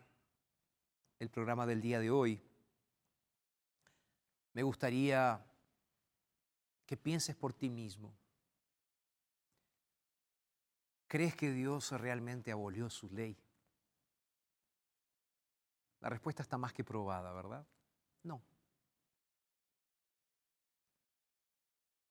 el 1.19 1.29
programa 1.29 1.67
del 1.67 1.83
día 1.83 2.01
de 2.01 2.11
hoy, 2.11 2.41
me 4.55 4.63
gustaría 4.63 5.45
que 6.87 6.97
pienses 6.97 7.37
por 7.37 7.53
ti 7.53 7.69
mismo. 7.69 8.17
¿Crees 11.07 11.37
que 11.37 11.51
Dios 11.53 11.91
realmente 11.91 12.51
abolió 12.51 12.89
su 12.89 13.11
ley? 13.11 13.37
La 16.01 16.09
respuesta 16.09 16.43
está 16.43 16.57
más 16.57 16.73
que 16.73 16.83
probada, 16.83 17.31
¿verdad? 17.35 17.67
No. 18.23 18.43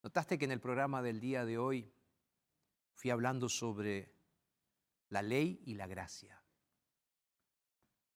Notaste 0.03 0.37
que 0.37 0.45
en 0.45 0.51
el 0.51 0.61
programa 0.61 1.01
del 1.01 1.19
día 1.19 1.43
de 1.43 1.57
hoy 1.57 1.91
fui 2.93 3.09
hablando 3.09 3.49
sobre 3.49 4.13
la 5.09 5.23
ley 5.23 5.59
y 5.65 5.73
la 5.73 5.87
gracia. 5.87 6.42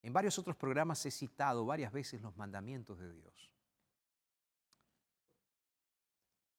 En 0.08 0.14
varios 0.14 0.39
otros 0.39 0.55
programas 0.55 1.05
he 1.05 1.12
citado 1.12 1.66
varias 1.66 1.91
veces 1.91 2.22
los 2.22 2.34
mandamientos 2.38 2.97
de 2.97 3.12
Dios. 3.12 3.51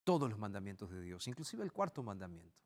Todos 0.05 0.29
los 0.29 0.39
mandamientos 0.39 0.91
de 0.91 1.01
Dios, 1.01 1.27
inclusive 1.29 1.65
el 1.65 1.73
cuarto 1.73 2.03
mandamiento. 2.03 2.61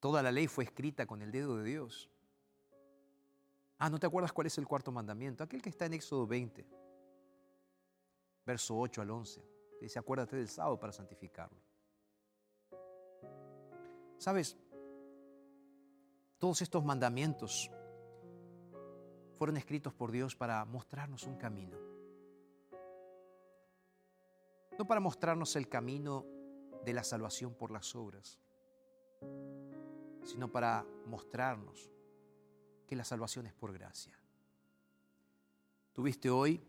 Toda 0.00 0.22
la 0.22 0.30
ley 0.30 0.48
fue 0.48 0.64
escrita 0.64 1.06
con 1.06 1.22
el 1.22 1.32
dedo 1.32 1.56
de 1.56 1.64
Dios. 1.64 2.10
Ah, 3.78 3.88
¿no 3.88 3.98
te 3.98 4.06
acuerdas 4.06 4.34
cuál 4.34 4.48
es 4.48 4.58
el 4.58 4.66
cuarto 4.66 4.92
mandamiento? 4.92 5.42
Aquel 5.42 5.62
que 5.62 5.70
está 5.70 5.86
en 5.86 5.94
Éxodo 5.94 6.26
20, 6.26 6.66
verso 8.44 8.78
8 8.78 9.00
al 9.00 9.10
11. 9.12 9.42
Dice, 9.80 9.98
acuérdate 9.98 10.36
del 10.36 10.48
sábado 10.48 10.78
para 10.78 10.92
santificarlo. 10.92 11.58
¿Sabes? 14.18 14.58
Todos 16.38 16.60
estos 16.60 16.84
mandamientos 16.84 17.70
fueron 19.42 19.56
escritos 19.56 19.92
por 19.92 20.12
Dios 20.12 20.36
para 20.36 20.64
mostrarnos 20.64 21.24
un 21.24 21.34
camino. 21.34 21.76
No 24.78 24.86
para 24.86 25.00
mostrarnos 25.00 25.56
el 25.56 25.68
camino 25.68 26.24
de 26.84 26.92
la 26.92 27.02
salvación 27.02 27.52
por 27.52 27.72
las 27.72 27.96
obras, 27.96 28.38
sino 30.22 30.52
para 30.52 30.86
mostrarnos 31.06 31.90
que 32.86 32.94
la 32.94 33.02
salvación 33.02 33.48
es 33.48 33.52
por 33.52 33.72
gracia. 33.72 34.16
Tuviste 35.92 36.30
hoy 36.30 36.62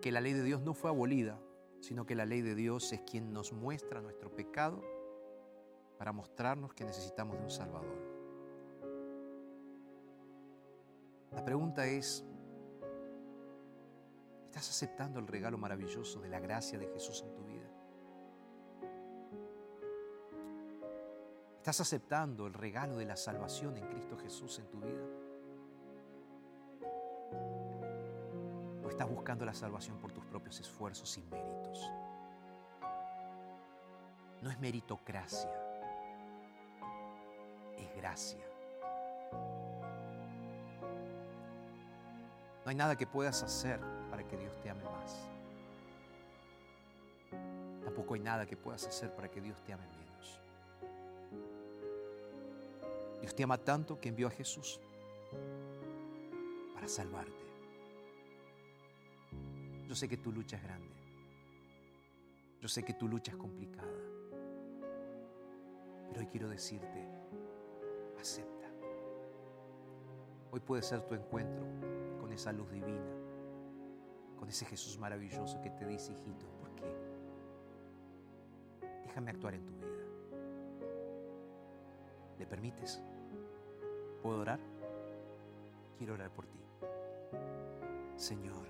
que 0.00 0.10
la 0.10 0.22
ley 0.22 0.32
de 0.32 0.44
Dios 0.44 0.62
no 0.62 0.72
fue 0.72 0.88
abolida, 0.88 1.38
sino 1.80 2.06
que 2.06 2.14
la 2.14 2.24
ley 2.24 2.40
de 2.40 2.54
Dios 2.54 2.90
es 2.94 3.02
quien 3.02 3.34
nos 3.34 3.52
muestra 3.52 4.00
nuestro 4.00 4.34
pecado 4.34 4.82
para 5.98 6.12
mostrarnos 6.12 6.72
que 6.72 6.86
necesitamos 6.86 7.36
de 7.36 7.44
un 7.44 7.50
Salvador. 7.50 8.11
La 11.32 11.42
pregunta 11.42 11.86
es, 11.86 12.24
¿estás 14.44 14.68
aceptando 14.68 15.18
el 15.18 15.26
regalo 15.26 15.56
maravilloso 15.56 16.20
de 16.20 16.28
la 16.28 16.40
gracia 16.40 16.78
de 16.78 16.86
Jesús 16.88 17.22
en 17.22 17.34
tu 17.34 17.44
vida? 17.44 17.68
¿Estás 21.56 21.80
aceptando 21.80 22.46
el 22.46 22.54
regalo 22.54 22.96
de 22.96 23.06
la 23.06 23.16
salvación 23.16 23.76
en 23.78 23.86
Cristo 23.86 24.18
Jesús 24.18 24.58
en 24.58 24.66
tu 24.68 24.80
vida? 24.80 25.06
¿O 28.84 28.88
estás 28.90 29.08
buscando 29.08 29.44
la 29.46 29.54
salvación 29.54 29.98
por 29.98 30.12
tus 30.12 30.24
propios 30.26 30.60
esfuerzos 30.60 31.16
y 31.16 31.22
méritos? 31.22 31.90
No 34.42 34.50
es 34.50 34.58
meritocracia, 34.58 35.52
es 37.78 37.96
gracia. 37.96 38.51
No 42.64 42.70
hay 42.70 42.76
nada 42.76 42.96
que 42.96 43.06
puedas 43.06 43.42
hacer 43.42 43.80
para 44.10 44.26
que 44.26 44.36
Dios 44.36 44.60
te 44.60 44.70
ame 44.70 44.84
más. 44.84 45.28
Tampoco 47.84 48.14
hay 48.14 48.20
nada 48.20 48.46
que 48.46 48.56
puedas 48.56 48.86
hacer 48.86 49.14
para 49.14 49.28
que 49.28 49.40
Dios 49.40 49.60
te 49.64 49.72
ame 49.72 49.86
menos. 49.88 50.40
Dios 53.20 53.34
te 53.34 53.42
ama 53.42 53.58
tanto 53.58 54.00
que 54.00 54.08
envió 54.08 54.28
a 54.28 54.30
Jesús 54.30 54.80
para 56.74 56.86
salvarte. 56.86 57.32
Yo 59.88 59.96
sé 59.96 60.08
que 60.08 60.16
tu 60.16 60.30
lucha 60.30 60.56
es 60.56 60.62
grande. 60.62 60.94
Yo 62.60 62.68
sé 62.68 62.84
que 62.84 62.94
tu 62.94 63.08
lucha 63.08 63.32
es 63.32 63.36
complicada. 63.36 63.90
Pero 66.08 66.20
hoy 66.20 66.26
quiero 66.28 66.48
decirte, 66.48 67.08
acepta. 68.20 68.68
Hoy 70.52 70.60
puede 70.60 70.82
ser 70.82 71.02
tu 71.02 71.14
encuentro 71.14 71.66
esa 72.32 72.52
luz 72.52 72.70
divina, 72.70 73.12
con 74.38 74.48
ese 74.48 74.64
Jesús 74.64 74.98
maravilloso 74.98 75.60
que 75.60 75.70
te 75.70 75.86
dice, 75.86 76.12
hijito, 76.12 76.46
¿por 76.58 76.74
qué? 76.74 76.96
Déjame 79.04 79.30
actuar 79.30 79.54
en 79.54 79.66
tu 79.66 79.74
vida. 79.74 79.86
¿Le 82.38 82.46
permites? 82.46 83.02
¿Puedo 84.22 84.40
orar? 84.40 84.60
Quiero 85.98 86.14
orar 86.14 86.30
por 86.30 86.46
ti. 86.46 86.58
Señor, 88.16 88.66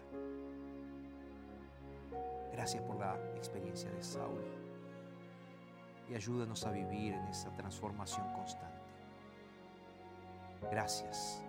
gracias 2.53 2.83
por 2.83 2.97
la 2.97 3.17
experiencia 3.37 3.91
de 3.91 4.03
Saúl 4.03 4.43
y 6.09 6.15
ayúdanos 6.15 6.65
a 6.67 6.71
vivir 6.71 7.15
en 7.15 7.27
esa 7.29 7.55
transformación 7.55 8.31
constante. 8.35 8.83
Gracias 10.71 11.43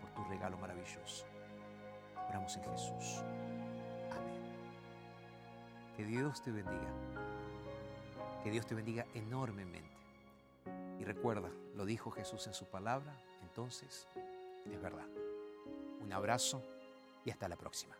por 0.00 0.10
tu 0.10 0.24
regalo 0.30 0.56
maravilloso. 0.58 1.26
Oramos 2.28 2.56
en 2.56 2.64
Jesús. 2.64 3.22
Amén. 4.10 4.40
Que 5.96 6.04
Dios 6.04 6.42
te 6.42 6.50
bendiga. 6.50 6.92
Que 8.42 8.50
Dios 8.50 8.66
te 8.66 8.74
bendiga 8.74 9.06
enormemente. 9.14 9.96
Y 10.98 11.04
recuerda, 11.04 11.50
lo 11.74 11.84
dijo 11.84 12.10
Jesús 12.10 12.46
en 12.46 12.54
su 12.54 12.66
palabra, 12.66 13.12
entonces 13.42 14.06
es 14.64 14.80
verdad. 14.80 15.06
Un 16.00 16.12
abrazo 16.12 16.62
y 17.24 17.30
hasta 17.30 17.48
la 17.48 17.56
próxima. 17.56 17.96